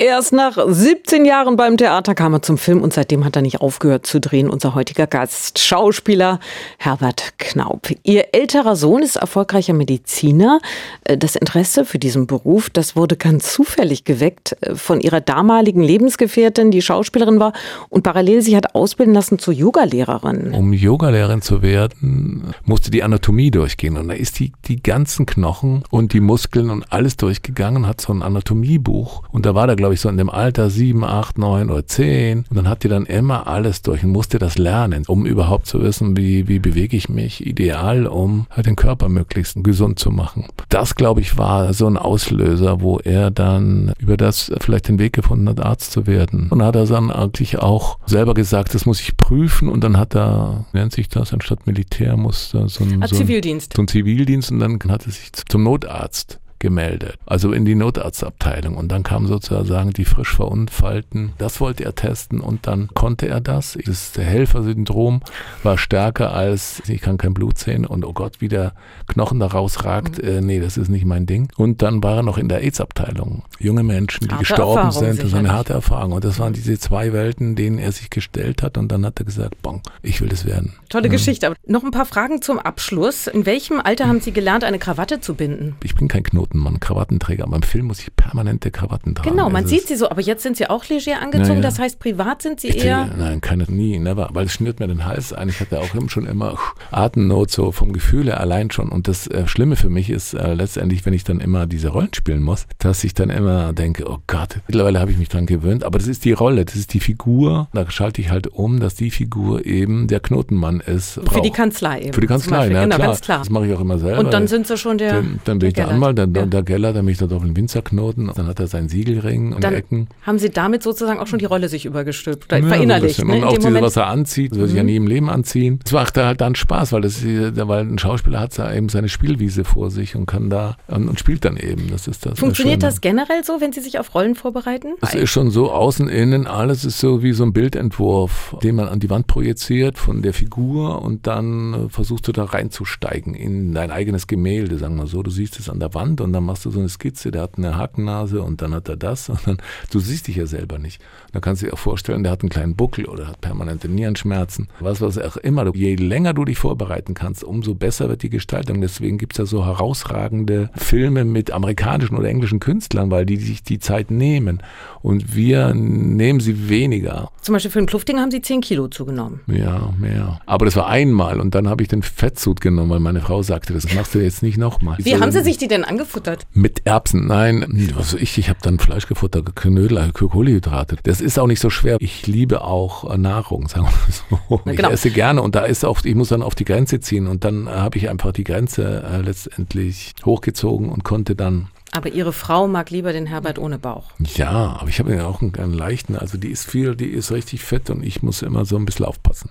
Erst 0.00 0.32
nach 0.32 0.56
17 0.64 1.24
Jahren 1.24 1.56
beim 1.56 1.76
Theater 1.76 2.14
kam 2.14 2.32
er 2.32 2.40
zum 2.40 2.56
Film 2.56 2.82
und 2.82 2.92
seitdem 2.92 3.24
hat 3.24 3.34
er 3.34 3.42
nicht 3.42 3.60
aufgehört 3.60 4.06
zu 4.06 4.20
drehen. 4.20 4.48
Unser 4.48 4.76
heutiger 4.76 5.08
Gast, 5.08 5.58
Schauspieler 5.58 6.38
Herbert 6.78 7.34
Knaub. 7.38 7.88
Ihr 8.04 8.32
älterer 8.32 8.76
Sohn 8.76 9.02
ist 9.02 9.16
erfolgreicher 9.16 9.72
Mediziner. 9.72 10.60
Äh, 11.02 11.18
Das 11.18 11.34
Interesse 11.34 11.84
für 11.84 11.98
diesen 11.98 12.28
Beruf, 12.28 12.70
das 12.70 12.94
wurde 12.94 13.16
ganz 13.16 13.52
zufällig 13.52 14.04
geweckt 14.04 14.56
äh, 14.60 14.76
von 14.76 15.00
ihrer 15.00 15.20
damaligen 15.20 15.82
Lebensgefährtin, 15.82 16.70
die 16.70 16.80
Schauspielerin 16.80 17.40
war 17.40 17.52
und 17.88 18.04
parallel 18.04 18.40
sich 18.42 18.54
hat 18.54 18.76
ausbilden 18.76 19.14
lassen 19.14 19.40
zur 19.40 19.52
Yogalehrerin. 19.52 20.54
Um 20.54 20.72
Yogalehrerin 20.72 21.42
zu 21.42 21.60
werden, 21.60 22.54
musste 22.64 22.92
die 22.92 23.02
Anatomie 23.02 23.50
durchgehen. 23.50 23.96
Und 23.96 24.06
da 24.06 24.14
ist 24.14 24.38
die, 24.38 24.52
die 24.66 24.80
ganzen 24.80 25.26
Knochen 25.26 25.82
und 25.90 26.12
die 26.12 26.20
Muskeln 26.20 26.70
und 26.70 26.92
alles 26.92 27.16
durchgegangen, 27.16 27.88
hat 27.88 28.00
so 28.00 28.12
ein 28.12 28.22
Anatomiebuch. 28.22 29.24
Und 29.32 29.44
da 29.44 29.56
war 29.56 29.66
da, 29.66 29.74
glaube 29.74 29.87
ich, 29.94 30.00
so 30.00 30.08
in 30.08 30.16
dem 30.16 30.30
Alter 30.30 30.70
sieben, 30.70 31.04
acht, 31.04 31.38
neun 31.38 31.70
oder 31.70 31.86
zehn. 31.86 32.44
Und 32.50 32.56
dann 32.56 32.68
hat 32.68 32.84
die 32.84 32.88
dann 32.88 33.06
immer 33.06 33.46
alles 33.46 33.82
durch 33.82 34.04
und 34.04 34.10
musste 34.10 34.38
das 34.38 34.58
lernen, 34.58 35.04
um 35.06 35.26
überhaupt 35.26 35.66
zu 35.66 35.80
wissen, 35.82 36.16
wie, 36.16 36.48
wie 36.48 36.58
bewege 36.58 36.96
ich 36.96 37.08
mich 37.08 37.46
ideal, 37.46 38.06
um 38.06 38.46
halt 38.50 38.66
den 38.66 38.76
Körper 38.76 39.08
möglichst 39.08 39.62
gesund 39.64 39.98
zu 39.98 40.10
machen. 40.10 40.46
Das, 40.68 40.94
glaube 40.94 41.20
ich, 41.20 41.36
war 41.38 41.72
so 41.72 41.86
ein 41.86 41.96
Auslöser, 41.96 42.80
wo 42.80 42.98
er 42.98 43.30
dann 43.30 43.92
über 43.98 44.16
das 44.16 44.52
vielleicht 44.60 44.88
den 44.88 44.98
Weg 44.98 45.12
gefunden 45.12 45.48
hat, 45.48 45.60
Arzt 45.60 45.92
zu 45.92 46.06
werden. 46.06 46.48
Und 46.50 46.62
hat 46.62 46.76
er 46.76 46.86
dann 46.86 47.10
eigentlich 47.10 47.58
auch 47.58 47.98
selber 48.06 48.34
gesagt, 48.34 48.74
das 48.74 48.86
muss 48.86 49.00
ich 49.00 49.16
prüfen. 49.16 49.68
Und 49.68 49.84
dann 49.84 49.96
hat 49.96 50.14
er, 50.14 50.64
nennt 50.72 50.92
sich 50.92 51.08
das, 51.08 51.32
anstatt 51.32 51.66
Militär, 51.66 52.16
muss 52.16 52.50
so 52.50 52.58
ein, 52.58 52.66
Ah, 53.02 53.06
so 53.08 53.14
ein 53.14 53.20
Zivildienst. 53.26 53.74
zum 53.74 53.88
Zivildienst 53.88 54.50
und 54.50 54.60
dann 54.60 54.78
hat 54.88 55.06
er 55.06 55.12
sich 55.12 55.30
zum 55.48 55.62
Notarzt 55.62 56.38
gemeldet, 56.58 57.18
also 57.26 57.52
in 57.52 57.64
die 57.64 57.74
Notarztabteilung 57.74 58.76
und 58.76 58.88
dann 58.88 59.02
kam 59.02 59.26
sozusagen 59.26 59.92
die 59.92 60.04
frisch 60.04 60.34
verunfallten, 60.34 61.32
das 61.38 61.60
wollte 61.60 61.84
er 61.84 61.94
testen 61.94 62.40
und 62.40 62.66
dann 62.66 62.88
konnte 62.94 63.28
er 63.28 63.40
das. 63.40 63.78
Das 63.84 64.12
Helfersyndrom 64.16 65.22
war 65.62 65.78
stärker 65.78 66.32
als 66.32 66.82
ich 66.88 67.00
kann 67.00 67.18
kein 67.18 67.34
Blut 67.34 67.58
sehen 67.58 67.84
und 67.86 68.04
oh 68.04 68.12
Gott, 68.12 68.40
wie 68.40 68.48
der 68.48 68.72
Knochen 69.06 69.40
da 69.40 69.46
rausragt, 69.46 70.18
äh, 70.18 70.40
nee, 70.40 70.60
das 70.60 70.76
ist 70.76 70.88
nicht 70.88 71.04
mein 71.04 71.26
Ding. 71.26 71.48
Und 71.56 71.82
dann 71.82 72.02
war 72.02 72.16
er 72.16 72.22
noch 72.22 72.38
in 72.38 72.48
der 72.48 72.62
AIDS-Abteilung. 72.62 73.42
Junge 73.58 73.82
Menschen, 73.82 74.28
die 74.28 74.30
Harte 74.30 74.44
gestorben 74.44 74.86
Erfahrung 74.86 75.14
sind, 75.14 75.22
das 75.22 75.32
war 75.32 75.38
eine 75.38 75.52
harte 75.52 75.72
Erfahrung 75.72 76.12
und 76.12 76.24
das 76.24 76.38
waren 76.38 76.52
diese 76.52 76.78
zwei 76.78 77.12
Welten, 77.12 77.56
denen 77.56 77.78
er 77.78 77.92
sich 77.92 78.10
gestellt 78.10 78.62
hat 78.62 78.78
und 78.78 78.90
dann 78.90 79.04
hat 79.04 79.18
er 79.18 79.24
gesagt, 79.24 79.60
bon, 79.62 79.80
ich 80.02 80.20
will 80.20 80.28
das 80.28 80.44
werden. 80.44 80.74
Tolle 80.88 81.08
Geschichte. 81.08 81.46
Aber 81.46 81.56
noch 81.66 81.84
ein 81.84 81.90
paar 81.90 82.06
Fragen 82.06 82.42
zum 82.42 82.58
Abschluss. 82.58 83.26
In 83.26 83.46
welchem 83.46 83.80
Alter 83.80 84.06
haben 84.06 84.20
Sie 84.20 84.32
gelernt, 84.32 84.64
eine 84.64 84.78
Krawatte 84.78 85.20
zu 85.20 85.34
binden? 85.34 85.76
Ich 85.82 85.94
bin 85.94 86.08
kein 86.08 86.22
Knotenmann, 86.48 86.80
Krawattenträger, 86.80 87.44
aber 87.44 87.56
im 87.56 87.62
Film 87.62 87.86
muss 87.86 88.00
ich 88.00 88.14
permanente 88.14 88.70
Krawatten 88.70 89.14
tragen. 89.14 89.30
Genau, 89.30 89.50
man 89.50 89.64
Es 89.64 89.70
sieht 89.70 89.86
sie 89.86 89.96
so, 89.96 90.10
aber 90.10 90.20
jetzt 90.20 90.42
sind 90.42 90.56
sie 90.56 90.68
auch 90.68 90.88
leger 90.88 91.20
angezogen. 91.20 91.48
Ja, 91.48 91.54
ja. 91.56 91.60
Das 91.60 91.78
heißt, 91.78 91.98
privat 91.98 92.42
sind 92.42 92.60
sie 92.60 92.68
Ich 92.68 92.84
eher. 92.84 93.04
denke, 93.04 93.18
nein, 93.18 93.40
keine, 93.40 93.64
nie, 93.64 93.98
never, 93.98 94.30
weil 94.32 94.46
es 94.46 94.52
schnürt 94.52 94.80
mir 94.80 94.88
den 94.88 95.04
Hals 95.04 95.32
ein. 95.32 95.48
Ich 95.48 95.60
hatte 95.60 95.80
auch 95.80 95.88
schon 96.08 96.26
immer 96.26 96.56
Atemnot 96.90 97.50
so 97.50 97.72
vom 97.72 97.92
Gefühle 97.92 98.38
allein 98.38 98.70
schon. 98.70 98.88
Und 98.88 99.08
das 99.08 99.26
äh, 99.26 99.46
Schlimme 99.46 99.76
für 99.76 99.90
mich 99.90 100.10
ist 100.10 100.34
äh, 100.34 100.54
letztendlich, 100.54 101.04
wenn 101.04 101.12
ich 101.12 101.24
dann 101.24 101.40
immer 101.40 101.66
diese 101.66 101.88
Rollen 101.88 102.14
spielen 102.14 102.42
muss, 102.42 102.66
dass 102.78 103.04
ich 103.04 103.14
dann 103.14 103.30
immer 103.30 103.72
denke, 103.72 104.08
oh 104.08 104.18
Gott, 104.26 104.60
mittlerweile 104.66 105.00
habe 105.00 105.10
ich 105.10 105.18
mich 105.18 105.28
dran 105.28 105.46
gewöhnt. 105.46 105.84
Aber 105.84 105.98
das 105.98 106.08
ist 106.08 106.24
die 106.24 106.32
Rolle, 106.32 106.64
das 106.64 106.76
ist 106.76 106.94
die 106.94 107.00
Figur. 107.00 107.68
Da 107.72 107.90
schalte 107.90 108.20
ich 108.20 108.30
halt 108.30 108.46
um, 108.46 108.80
dass 108.80 108.94
die 108.94 109.10
Figur 109.10 109.66
eben 109.66 110.06
der 110.06 110.20
Knotenmann 110.20 110.80
ist. 110.80 111.20
Für 111.30 111.40
die. 111.42 111.50
Kanzlei 111.50 112.02
eben. 112.02 112.12
Für 112.12 112.20
die 112.20 112.26
Kanzlei, 112.26 112.68
na 112.68 112.84
genau, 112.84 112.96
klar. 112.96 113.08
ganz 113.08 113.20
klar. 113.20 113.38
Das 113.38 113.50
mache 113.50 113.66
ich 113.66 113.74
auch 113.74 113.80
immer 113.80 113.98
selber. 113.98 114.20
Und 114.20 114.32
dann 114.32 114.46
sind 114.46 114.66
sie 114.66 114.76
schon 114.76 114.98
der. 114.98 115.14
dann, 115.14 115.40
dann 115.44 115.58
bin 115.58 115.68
ich 115.68 115.74
der. 115.74 115.88
Anwalt, 115.88 116.18
dann 116.18 116.32
Ja. 116.40 116.46
der 116.46 116.62
Geller, 116.62 116.88
auf 116.88 117.42
den 117.42 117.56
Winzerknoten, 117.56 118.30
dann 118.34 118.46
hat 118.46 118.60
er 118.60 118.66
seinen 118.66 118.88
Siegelring 118.88 119.52
und 119.52 119.64
Ecken. 119.64 120.08
haben 120.22 120.38
sie 120.38 120.50
damit 120.50 120.82
sozusagen 120.82 121.18
auch 121.20 121.26
schon 121.26 121.38
die 121.38 121.44
Rolle 121.44 121.68
sich 121.68 121.84
übergestülpt 121.84 122.50
Ja, 122.50 122.60
so 122.62 122.68
verinnerlicht. 122.68 123.16
bisschen. 123.16 123.28
Ne, 123.28 123.36
Und 123.36 123.44
auch 123.44 123.50
dem 123.52 123.56
diese, 123.58 123.68
Moment. 123.68 123.84
was 123.86 123.96
er 123.96 124.06
anzieht, 124.06 124.52
das 124.52 124.58
würde 124.58 124.70
ich 124.72 124.76
ja 124.76 124.82
nie 124.82 124.96
im 124.96 125.06
Leben 125.06 125.28
anziehen. 125.30 125.80
Es 125.84 125.92
macht 125.92 126.16
halt 126.16 126.40
dann 126.40 126.54
Spaß, 126.54 126.92
weil, 126.92 127.02
das, 127.02 127.24
weil 127.24 127.84
ein 127.86 127.98
Schauspieler 127.98 128.40
hat 128.40 128.58
da 128.58 128.72
eben 128.74 128.88
seine 128.88 129.08
Spielwiese 129.08 129.64
vor 129.64 129.90
sich 129.90 130.16
und 130.16 130.26
kann 130.26 130.50
da 130.50 130.76
und, 130.88 131.08
und 131.08 131.18
spielt 131.18 131.44
dann 131.44 131.56
eben. 131.56 131.90
Das 131.90 132.08
ist 132.08 132.24
das. 132.26 132.38
Funktioniert 132.38 132.82
das 132.82 133.00
generell 133.00 133.44
so, 133.44 133.60
wenn 133.60 133.72
Sie 133.72 133.80
sich 133.80 133.98
auf 133.98 134.14
Rollen 134.14 134.34
vorbereiten? 134.34 134.88
Es 135.00 135.14
ist 135.14 135.30
schon 135.30 135.50
so 135.50 135.70
außen, 135.70 136.08
innen, 136.08 136.46
alles 136.46 136.84
ist 136.84 136.98
so 136.98 137.22
wie 137.22 137.32
so 137.32 137.44
ein 137.44 137.52
Bildentwurf, 137.52 138.56
den 138.62 138.76
man 138.76 138.88
an 138.88 139.00
die 139.00 139.10
Wand 139.10 139.26
projiziert 139.26 139.98
von 139.98 140.22
der 140.22 140.32
Figur 140.32 141.02
und 141.02 141.26
dann 141.26 141.74
äh, 141.74 141.88
versuchst 141.88 142.26
du 142.28 142.32
da 142.32 142.44
reinzusteigen 142.44 143.34
in 143.34 143.72
dein 143.74 143.90
eigenes 143.90 144.26
Gemälde, 144.26 144.78
sagen 144.78 144.96
wir 144.96 145.06
so. 145.06 145.22
Du 145.22 145.30
siehst 145.30 145.58
es 145.58 145.68
an 145.68 145.80
der 145.80 145.94
Wand 145.94 146.20
und 146.20 146.27
dann 146.32 146.44
machst 146.44 146.64
du 146.64 146.70
so 146.70 146.80
eine 146.80 146.88
Skizze, 146.88 147.30
der 147.30 147.42
hat 147.42 147.58
eine 147.58 147.76
Hakennase 147.76 148.42
und 148.42 148.62
dann 148.62 148.74
hat 148.74 148.88
er 148.88 148.96
das 148.96 149.28
und 149.28 149.46
dann, 149.46 149.58
du 149.90 149.98
siehst 149.98 150.28
dich 150.28 150.36
ja 150.36 150.46
selber 150.46 150.78
nicht. 150.78 151.02
Dann 151.32 151.42
kannst 151.42 151.62
du 151.62 151.66
dir 151.66 151.74
auch 151.74 151.78
vorstellen, 151.78 152.22
der 152.22 152.32
hat 152.32 152.42
einen 152.42 152.50
kleinen 152.50 152.74
Buckel 152.74 153.06
oder 153.06 153.28
hat 153.28 153.40
permanente 153.40 153.88
Nierenschmerzen. 153.88 154.68
Was, 154.80 155.00
was 155.00 155.18
auch 155.18 155.36
immer. 155.36 155.74
Je 155.74 155.94
länger 155.96 156.34
du 156.34 156.44
dich 156.44 156.58
vorbereiten 156.58 157.14
kannst, 157.14 157.44
umso 157.44 157.74
besser 157.74 158.08
wird 158.08 158.22
die 158.22 158.30
Gestaltung. 158.30 158.80
Deswegen 158.80 159.18
gibt 159.18 159.34
es 159.34 159.38
ja 159.38 159.46
so 159.46 159.64
herausragende 159.64 160.70
Filme 160.76 161.24
mit 161.24 161.50
amerikanischen 161.50 162.16
oder 162.16 162.28
englischen 162.28 162.60
Künstlern, 162.60 163.10
weil 163.10 163.26
die 163.26 163.36
sich 163.36 163.62
die 163.62 163.78
Zeit 163.78 164.10
nehmen. 164.10 164.62
Und 165.02 165.34
wir 165.34 165.74
nehmen 165.74 166.40
sie 166.40 166.68
weniger. 166.68 167.30
Zum 167.40 167.54
Beispiel 167.54 167.70
für 167.70 167.78
den 167.78 167.86
Kluftinger 167.86 168.22
haben 168.22 168.30
Sie 168.30 168.42
10 168.42 168.60
Kilo 168.60 168.88
zugenommen. 168.88 169.40
Ja, 169.46 169.92
mehr. 169.98 170.40
Aber 170.46 170.64
das 170.64 170.76
war 170.76 170.88
einmal 170.88 171.40
und 171.40 171.54
dann 171.54 171.68
habe 171.68 171.82
ich 171.82 171.88
den 171.88 172.02
Fettsud 172.02 172.60
genommen, 172.60 172.90
weil 172.90 173.00
meine 173.00 173.20
Frau 173.20 173.42
sagte, 173.42 173.72
das 173.72 173.94
machst 173.94 174.14
du 174.14 174.18
jetzt 174.18 174.42
nicht 174.42 174.58
nochmal. 174.58 174.98
Wie 174.98 175.16
haben 175.16 175.32
Sie 175.32 175.42
sich 175.42 175.56
die 175.56 175.68
denn 175.68 175.84
angefuttert? 176.18 176.46
Mit 176.52 176.86
Erbsen, 176.86 177.26
nein, 177.26 177.90
was 177.94 178.14
weiß 178.14 178.22
ich, 178.22 178.38
ich 178.38 178.48
habe 178.48 178.58
dann 178.62 178.78
Fleisch 178.78 179.06
gefuttert, 179.06 179.54
Knödel, 179.56 180.12
Kohlenhydrate. 180.12 180.96
Das 181.02 181.20
ist 181.20 181.38
auch 181.38 181.46
nicht 181.46 181.60
so 181.60 181.70
schwer. 181.70 181.96
Ich 182.00 182.26
liebe 182.26 182.62
auch 182.62 183.10
äh, 183.10 183.18
Nahrung, 183.18 183.68
sagen 183.68 183.86
wir 183.86 183.92
mal 183.92 184.40
so. 184.48 184.60
Na, 184.64 184.72
Ich 184.72 184.76
genau. 184.76 184.90
esse 184.90 185.10
gerne 185.10 185.42
und 185.42 185.54
da 185.54 185.64
ist 185.64 185.84
auch, 185.84 186.04
ich 186.04 186.14
muss 186.14 186.28
dann 186.28 186.42
auf 186.42 186.54
die 186.54 186.64
Grenze 186.64 187.00
ziehen 187.00 187.26
und 187.26 187.44
dann 187.44 187.66
äh, 187.66 187.70
habe 187.70 187.98
ich 187.98 188.08
einfach 188.08 188.32
die 188.32 188.44
Grenze 188.44 189.02
äh, 189.02 189.20
letztendlich 189.20 190.14
hochgezogen 190.24 190.90
und 190.90 191.04
konnte 191.04 191.34
dann 191.34 191.68
Aber 191.92 192.10
Ihre 192.10 192.32
Frau 192.32 192.68
mag 192.68 192.90
lieber 192.90 193.12
den 193.12 193.26
Herbert 193.26 193.58
ohne 193.58 193.78
Bauch. 193.78 194.12
ja, 194.18 194.76
aber 194.80 194.88
ich 194.88 194.98
habe 194.98 195.14
ja 195.14 195.26
auch 195.26 195.40
einen, 195.42 195.54
einen 195.56 195.72
leichten, 195.74 196.16
also 196.16 196.38
die 196.38 196.50
ist 196.50 196.68
viel, 196.68 196.96
die 196.96 197.06
ist 197.06 197.30
richtig 197.32 197.62
fett 197.62 197.90
und 197.90 198.04
ich 198.04 198.22
muss 198.22 198.42
immer 198.42 198.64
so 198.64 198.76
ein 198.76 198.84
bisschen 198.84 199.06
aufpassen. 199.06 199.50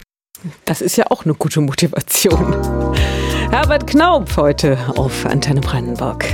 Das 0.65 0.81
ist 0.81 0.95
ja 0.97 1.05
auch 1.09 1.25
eine 1.25 1.33
gute 1.33 1.61
Motivation. 1.61 2.55
Herbert 3.51 3.87
Knaub 3.87 4.35
heute 4.37 4.77
auf 4.95 5.25
Antenne 5.25 5.61
Brandenburg. 5.61 6.25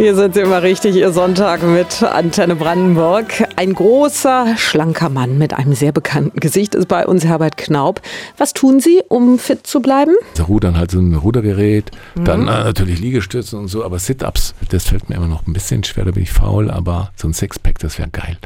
Hier 0.00 0.14
sind 0.14 0.32
Sie 0.32 0.40
immer 0.40 0.62
richtig, 0.62 0.96
Ihr 0.96 1.12
Sonntag 1.12 1.62
mit 1.62 2.02
Antenne 2.02 2.56
Brandenburg. 2.56 3.46
Ein 3.56 3.74
großer, 3.74 4.56
schlanker 4.56 5.10
Mann 5.10 5.36
mit 5.36 5.52
einem 5.52 5.74
sehr 5.74 5.92
bekannten 5.92 6.40
Gesicht 6.40 6.74
ist 6.74 6.88
bei 6.88 7.06
uns 7.06 7.26
Herbert 7.26 7.58
Knaub. 7.58 8.00
Was 8.38 8.54
tun 8.54 8.80
Sie, 8.80 9.02
um 9.08 9.38
fit 9.38 9.66
zu 9.66 9.80
bleiben? 9.80 10.14
Rudern 10.48 10.78
halt 10.78 10.90
so 10.90 11.00
ein 11.00 11.14
Rudergerät, 11.14 11.90
dann 12.14 12.48
äh, 12.48 12.64
natürlich 12.64 12.98
Liegestützen 12.98 13.58
und 13.58 13.68
so, 13.68 13.84
aber 13.84 13.98
Sit-Ups, 13.98 14.54
das 14.70 14.86
fällt 14.86 15.10
mir 15.10 15.16
immer 15.16 15.28
noch 15.28 15.46
ein 15.46 15.52
bisschen 15.52 15.84
schwer, 15.84 16.06
da 16.06 16.12
bin 16.12 16.22
ich 16.22 16.32
faul, 16.32 16.70
aber 16.70 17.10
so 17.14 17.28
ein 17.28 17.34
Sixpack, 17.34 17.78
das 17.80 17.98
wäre 17.98 18.08
geil. 18.08 18.38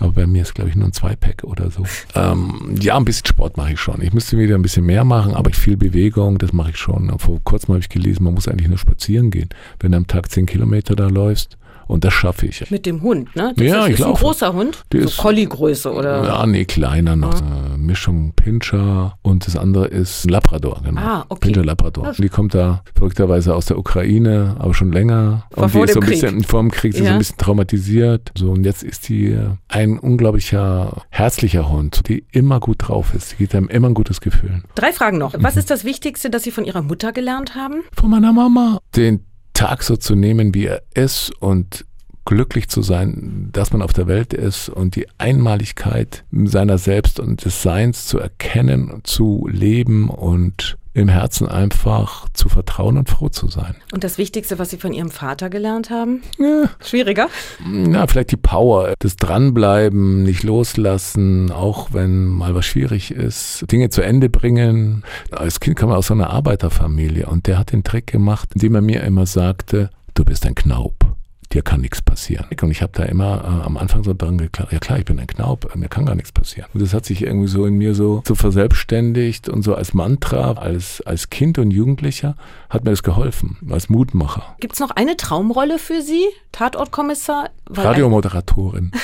Aber 0.00 0.12
bei 0.12 0.26
mir 0.26 0.42
ist, 0.42 0.54
glaube 0.54 0.70
ich, 0.70 0.76
nur 0.76 0.88
ein 0.88 0.92
Zwei-Pack 0.92 1.44
oder 1.44 1.70
so. 1.70 1.84
Ähm, 2.14 2.74
ja, 2.80 2.96
ein 2.96 3.04
bisschen 3.04 3.26
Sport 3.26 3.56
mache 3.56 3.74
ich 3.74 3.80
schon. 3.80 4.00
Ich 4.00 4.12
müsste 4.12 4.38
wieder 4.38 4.56
ein 4.56 4.62
bisschen 4.62 4.86
mehr 4.86 5.04
machen, 5.04 5.34
aber 5.34 5.52
viel 5.52 5.76
Bewegung, 5.76 6.38
das 6.38 6.52
mache 6.52 6.70
ich 6.70 6.76
schon. 6.76 7.16
Vor 7.18 7.38
kurzem 7.44 7.74
habe 7.74 7.80
ich 7.80 7.88
gelesen, 7.88 8.24
man 8.24 8.34
muss 8.34 8.48
eigentlich 8.48 8.68
nur 8.68 8.78
spazieren 8.78 9.30
gehen. 9.30 9.50
Wenn 9.78 9.92
du 9.92 9.98
am 9.98 10.06
Tag 10.06 10.30
zehn 10.30 10.46
Kilometer 10.46 10.96
da 10.96 11.06
läufst 11.08 11.58
Und 11.90 12.04
das 12.04 12.14
schaffe 12.14 12.46
ich. 12.46 12.70
Mit 12.70 12.86
dem 12.86 13.02
Hund, 13.02 13.34
ne? 13.34 13.52
Das 13.56 13.66
Ja, 13.66 13.82
ist, 13.84 13.94
ich 13.94 13.98
ist 14.00 14.06
ein 14.06 14.12
großer 14.14 14.52
Hund. 14.52 14.84
Der 14.92 15.02
so 15.02 15.08
ist- 15.08 15.16
Collie-Größe 15.18 15.92
oder? 15.92 16.24
Ja, 16.24 16.46
nee, 16.46 16.64
kleiner 16.64 17.16
noch. 17.16 17.40
Äh, 17.40 17.76
Mischung 17.76 18.32
Pinscher 18.36 19.18
und 19.22 19.46
das 19.46 19.56
andere 19.56 19.86
ist 19.88 20.24
ein 20.24 20.28
Labrador, 20.28 20.80
genau. 20.84 21.00
Ah, 21.00 21.24
okay. 21.28 21.46
Pinscher 21.48 21.64
Labrador. 21.64 22.12
Die 22.16 22.28
kommt 22.28 22.54
da 22.54 22.82
verrückterweise 22.94 23.54
aus 23.54 23.66
der 23.66 23.76
Ukraine, 23.78 24.56
aber 24.58 24.72
schon 24.74 24.92
länger. 24.92 25.44
War 25.50 25.64
und 25.64 25.70
vor 25.70 25.86
die 25.86 25.90
ist 25.90 25.94
dem 25.96 26.02
so 26.02 26.06
ein 26.06 26.10
bisschen 26.10 26.36
Krieg. 26.38 26.48
vor 26.48 26.60
dem 26.60 26.70
Krieg, 26.70 26.92
sie 26.92 26.98
ist 27.00 27.04
so 27.04 27.08
Ja. 27.08 27.12
ein 27.12 27.18
bisschen 27.18 27.38
traumatisiert. 27.38 28.30
So, 28.38 28.52
und 28.52 28.64
jetzt 28.64 28.82
ist 28.84 29.08
die 29.08 29.36
ein 29.68 29.98
unglaublicher, 29.98 31.02
herzlicher 31.10 31.68
Hund, 31.68 32.08
die 32.08 32.24
immer 32.30 32.60
gut 32.60 32.76
drauf 32.88 33.14
ist. 33.14 33.32
Die 33.32 33.36
gibt 33.36 33.54
einem 33.54 33.68
immer 33.68 33.88
ein 33.88 33.94
gutes 33.94 34.20
Gefühl. 34.20 34.62
Drei 34.76 34.92
Fragen 34.92 35.18
noch. 35.18 35.34
Was 35.38 35.56
ist 35.56 35.70
das 35.70 35.84
Wichtigste, 35.84 36.30
das 36.30 36.44
Sie 36.44 36.50
von 36.52 36.64
Ihrer 36.64 36.82
Mutter 36.82 37.12
gelernt 37.12 37.54
haben? 37.56 37.82
Von 37.96 38.10
meiner 38.10 38.32
Mama. 38.32 38.78
Den 38.96 39.24
Tag 39.52 39.82
so 39.82 39.96
zu 39.96 40.14
nehmen, 40.14 40.54
wie 40.54 40.66
er 40.66 40.82
ist 40.94 41.30
und 41.40 41.84
glücklich 42.24 42.68
zu 42.68 42.82
sein, 42.82 43.48
dass 43.52 43.72
man 43.72 43.82
auf 43.82 43.92
der 43.92 44.06
Welt 44.06 44.32
ist 44.32 44.68
und 44.68 44.94
die 44.94 45.06
Einmaligkeit 45.18 46.24
seiner 46.44 46.78
selbst 46.78 47.18
und 47.18 47.44
des 47.44 47.62
Seins 47.62 48.06
zu 48.06 48.18
erkennen, 48.18 49.00
zu 49.04 49.48
leben 49.50 50.08
und 50.08 50.76
im 50.92 51.08
Herzen 51.08 51.48
einfach 51.48 52.28
zu 52.32 52.48
vertrauen 52.48 52.98
und 52.98 53.08
froh 53.08 53.28
zu 53.28 53.48
sein. 53.48 53.76
Und 53.92 54.02
das 54.02 54.18
Wichtigste, 54.18 54.58
was 54.58 54.70
Sie 54.70 54.76
von 54.76 54.92
Ihrem 54.92 55.10
Vater 55.10 55.48
gelernt 55.48 55.90
haben? 55.90 56.22
Ja, 56.38 56.68
Schwieriger? 56.84 57.28
na, 57.64 58.06
vielleicht 58.06 58.32
die 58.32 58.36
Power, 58.36 58.94
das 58.98 59.16
Dranbleiben, 59.16 60.22
nicht 60.24 60.42
loslassen, 60.42 61.52
auch 61.52 61.92
wenn 61.92 62.24
mal 62.24 62.54
was 62.54 62.66
schwierig 62.66 63.12
ist, 63.12 63.64
Dinge 63.70 63.90
zu 63.90 64.02
Ende 64.02 64.28
bringen. 64.28 65.04
Als 65.30 65.60
Kind 65.60 65.76
kam 65.76 65.90
er 65.90 65.98
aus 65.98 66.08
so 66.08 66.14
einer 66.14 66.30
Arbeiterfamilie 66.30 67.26
und 67.26 67.46
der 67.46 67.58
hat 67.58 67.72
den 67.72 67.84
Trick 67.84 68.08
gemacht, 68.08 68.50
indem 68.54 68.74
er 68.74 68.80
mir 68.80 69.02
immer 69.02 69.26
sagte, 69.26 69.90
du 70.14 70.24
bist 70.24 70.44
ein 70.46 70.54
Knaub. 70.54 71.09
Dir 71.52 71.62
kann 71.62 71.80
nichts 71.80 72.00
passieren. 72.00 72.46
Und 72.62 72.70
ich 72.70 72.80
habe 72.80 72.92
da 72.94 73.02
immer 73.04 73.42
äh, 73.42 73.66
am 73.66 73.76
Anfang 73.76 74.04
so 74.04 74.14
dran 74.14 74.38
geklappt, 74.38 74.72
ja 74.72 74.78
klar, 74.78 74.98
ich 74.98 75.04
bin 75.04 75.18
ein 75.18 75.26
Knaub, 75.26 75.74
mir 75.74 75.88
kann 75.88 76.06
gar 76.06 76.14
nichts 76.14 76.30
passieren. 76.30 76.68
Und 76.72 76.80
das 76.80 76.94
hat 76.94 77.04
sich 77.04 77.22
irgendwie 77.22 77.48
so 77.48 77.66
in 77.66 77.76
mir 77.76 77.94
so, 77.94 78.22
so 78.24 78.36
verselbstständigt 78.36 79.48
und 79.48 79.62
so 79.62 79.74
als 79.74 79.92
Mantra, 79.92 80.52
als, 80.52 81.00
als 81.02 81.28
Kind 81.30 81.58
und 81.58 81.72
Jugendlicher 81.72 82.36
hat 82.68 82.84
mir 82.84 82.90
das 82.90 83.02
geholfen, 83.02 83.58
als 83.70 83.88
Mutmacher. 83.88 84.54
Gibt 84.60 84.74
es 84.74 84.80
noch 84.80 84.92
eine 84.92 85.16
Traumrolle 85.16 85.78
für 85.78 86.02
Sie? 86.02 86.24
Tatortkommissar? 86.52 87.50
Weil 87.66 87.86
Radiomoderatorin. 87.86 88.92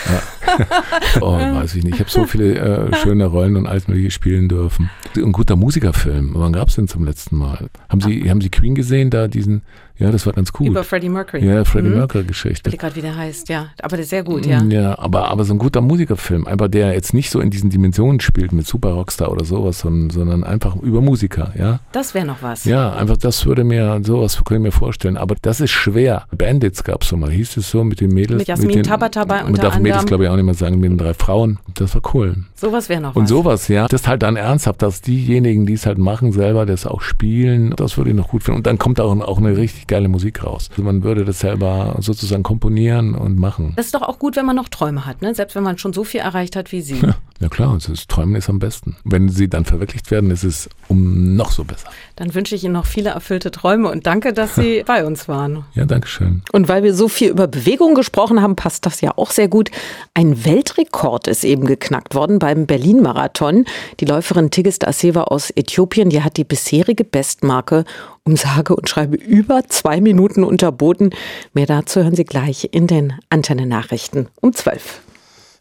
Oh, 1.20 1.32
weiß 1.32 1.74
ich 1.74 1.84
nicht. 1.84 1.94
Ich 1.94 2.00
habe 2.00 2.10
so 2.10 2.24
viele 2.24 2.54
äh, 2.54 2.94
schöne 2.96 3.26
Rollen 3.26 3.56
und 3.56 3.66
alles 3.66 3.88
mögliche 3.88 4.10
spielen 4.10 4.48
dürfen. 4.48 4.90
Ein 5.14 5.32
guter 5.32 5.56
Musikerfilm. 5.56 6.32
Wann 6.34 6.52
gab 6.52 6.68
es 6.68 6.76
den 6.76 6.88
zum 6.88 7.04
letzten 7.04 7.36
Mal? 7.36 7.68
Haben 7.88 8.00
Sie, 8.00 8.30
haben 8.30 8.40
Sie 8.40 8.48
Queen 8.48 8.74
gesehen, 8.74 9.10
da 9.10 9.28
diesen, 9.28 9.62
ja, 9.98 10.10
das 10.10 10.26
war 10.26 10.32
ganz 10.32 10.50
ein- 10.58 10.66
Über. 10.66 10.84
Freddie 10.84 11.08
Mercury. 11.08 11.44
Ja, 11.46 11.64
Freddie 11.64 11.88
Mhm. 11.88 11.96
Mercury-Geschichte. 11.96 12.68
Ich 12.70 12.74
weiß 12.74 12.80
gerade, 12.80 12.96
wie 12.96 13.00
der 13.02 13.16
heißt, 13.16 13.48
ja. 13.48 13.66
Aber 13.82 13.96
der 13.96 14.00
ist 14.04 14.10
sehr 14.10 14.22
gut, 14.24 14.46
ja. 14.46 14.62
Ja, 14.64 14.98
aber, 14.98 15.28
aber 15.28 15.44
so 15.44 15.54
ein 15.54 15.58
guter 15.58 15.80
Musikerfilm, 15.80 16.46
einfach 16.46 16.68
der 16.68 16.92
jetzt 16.92 17.14
nicht 17.14 17.30
so 17.30 17.40
in 17.40 17.50
diesen 17.50 17.70
Dimensionen 17.70 18.20
spielt 18.20 18.52
mit 18.52 18.66
Super 18.66 18.90
Rockstar 18.92 19.30
oder 19.30 19.44
sowas, 19.44 19.80
sondern, 19.80 20.10
sondern 20.10 20.44
einfach 20.44 20.76
über 20.76 21.00
Musiker, 21.00 21.52
ja. 21.58 21.80
Das 21.92 22.14
wäre 22.14 22.26
noch 22.26 22.42
was. 22.42 22.64
Ja, 22.64 22.92
einfach 22.94 23.16
das 23.16 23.46
würde 23.46 23.64
mir, 23.64 24.00
sowas 24.02 24.36
könnte 24.44 24.54
ich 24.56 24.60
mir 24.60 24.72
vorstellen. 24.72 25.16
Aber 25.16 25.34
das 25.40 25.60
ist 25.60 25.70
schwer. 25.70 26.24
Bandits 26.36 26.84
gab 26.84 27.02
es 27.02 27.08
so 27.08 27.16
mal, 27.16 27.30
hieß 27.30 27.56
es 27.56 27.70
so 27.70 27.84
mit 27.84 28.00
den 28.00 28.10
Mädels. 28.12 28.38
Mit 28.38 28.48
Jasmin 28.48 28.68
den, 28.70 28.82
Tabatabai 28.82 29.38
Man 29.42 29.46
unter 29.48 29.62
darf 29.62 29.78
Mädels, 29.78 29.98
anderem. 30.00 30.06
glaube 30.08 30.24
ich, 30.24 30.30
auch 30.30 30.36
nicht 30.36 30.44
mehr 30.44 30.54
sagen, 30.54 30.78
mit 30.80 30.90
den 30.90 30.98
drei 30.98 31.14
Frauen. 31.14 31.58
Das 31.74 31.94
war 31.94 32.02
cool. 32.14 32.36
Sowas 32.54 32.88
wäre 32.88 33.00
noch 33.00 33.14
Und 33.16 33.24
was. 33.24 33.28
sowas, 33.28 33.68
ja. 33.68 33.86
Das 33.88 34.02
ist 34.02 34.08
halt 34.08 34.22
dann 34.22 34.36
ernsthaft, 34.36 34.82
dass 34.82 35.00
diejenigen, 35.00 35.66
die 35.66 35.74
es 35.74 35.86
halt 35.86 35.98
machen, 35.98 36.32
selber 36.32 36.66
das 36.66 36.86
auch 36.86 37.00
spielen, 37.00 37.74
das 37.76 37.96
würde 37.96 38.10
ich 38.10 38.16
noch 38.16 38.28
gut 38.28 38.42
finden. 38.42 38.58
Und 38.58 38.66
dann 38.66 38.78
kommt 38.78 39.00
auch, 39.00 39.16
auch 39.20 39.38
eine 39.38 39.56
richtig 39.56 39.85
geile 39.86 40.08
Musik 40.08 40.44
raus. 40.44 40.68
Also 40.70 40.82
man 40.82 41.02
würde 41.02 41.24
das 41.24 41.40
selber 41.40 41.96
sozusagen 42.00 42.42
komponieren 42.42 43.14
und 43.14 43.38
machen. 43.38 43.72
Das 43.76 43.86
ist 43.86 43.94
doch 43.94 44.02
auch 44.02 44.18
gut, 44.18 44.36
wenn 44.36 44.46
man 44.46 44.56
noch 44.56 44.68
Träume 44.68 45.06
hat, 45.06 45.22
ne? 45.22 45.34
Selbst 45.34 45.54
wenn 45.54 45.62
man 45.62 45.78
schon 45.78 45.92
so 45.92 46.04
viel 46.04 46.20
erreicht 46.20 46.56
hat 46.56 46.72
wie 46.72 46.80
Sie. 46.80 47.00
Ja, 47.40 47.48
klar, 47.48 47.76
das 47.86 48.06
Träumen 48.06 48.34
ist 48.34 48.48
am 48.48 48.58
besten. 48.58 48.96
Wenn 49.04 49.28
sie 49.28 49.48
dann 49.48 49.66
verwirklicht 49.66 50.10
werden, 50.10 50.30
ist 50.30 50.42
es 50.42 50.70
um 50.88 51.36
noch 51.36 51.52
so 51.52 51.64
besser. 51.64 51.88
Dann 52.16 52.34
wünsche 52.34 52.54
ich 52.54 52.64
Ihnen 52.64 52.72
noch 52.72 52.86
viele 52.86 53.10
erfüllte 53.10 53.50
Träume 53.50 53.90
und 53.90 54.06
danke, 54.06 54.32
dass 54.32 54.54
Sie 54.54 54.82
bei 54.86 55.04
uns 55.04 55.28
waren. 55.28 55.64
Ja, 55.74 55.84
danke 55.84 56.08
schön. 56.08 56.42
Und 56.52 56.68
weil 56.68 56.82
wir 56.82 56.94
so 56.94 57.08
viel 57.08 57.28
über 57.28 57.46
Bewegung 57.46 57.94
gesprochen 57.94 58.40
haben, 58.40 58.56
passt 58.56 58.86
das 58.86 59.02
ja 59.02 59.12
auch 59.16 59.30
sehr 59.30 59.48
gut. 59.48 59.70
Ein 60.14 60.46
Weltrekord 60.46 61.28
ist 61.28 61.44
eben 61.44 61.66
geknackt 61.66 62.14
worden 62.14 62.38
beim 62.38 62.66
Berlin-Marathon. 62.66 63.66
Die 64.00 64.06
Läuferin 64.06 64.50
Tigist 64.50 64.86
Assewa 64.86 65.24
aus 65.24 65.50
Äthiopien, 65.50 66.08
die 66.08 66.22
hat 66.22 66.38
die 66.38 66.44
bisherige 66.44 67.04
Bestmarke 67.04 67.84
um 68.26 68.36
sage 68.36 68.74
und 68.74 68.88
schreibe 68.88 69.16
über 69.16 69.62
zwei 69.68 70.00
Minuten 70.00 70.44
unterboten. 70.44 71.10
Mehr 71.54 71.66
dazu 71.66 72.02
hören 72.02 72.16
Sie 72.16 72.24
gleich 72.24 72.68
in 72.72 72.86
den 72.86 73.14
Antenne-Nachrichten 73.30 74.28
um 74.40 74.52
12. 74.52 75.00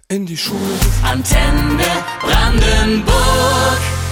In 0.10 0.26
die 0.26 0.38
Schule. 0.38 0.60
Antenne 1.04 1.84
Brandenburg. 2.20 4.05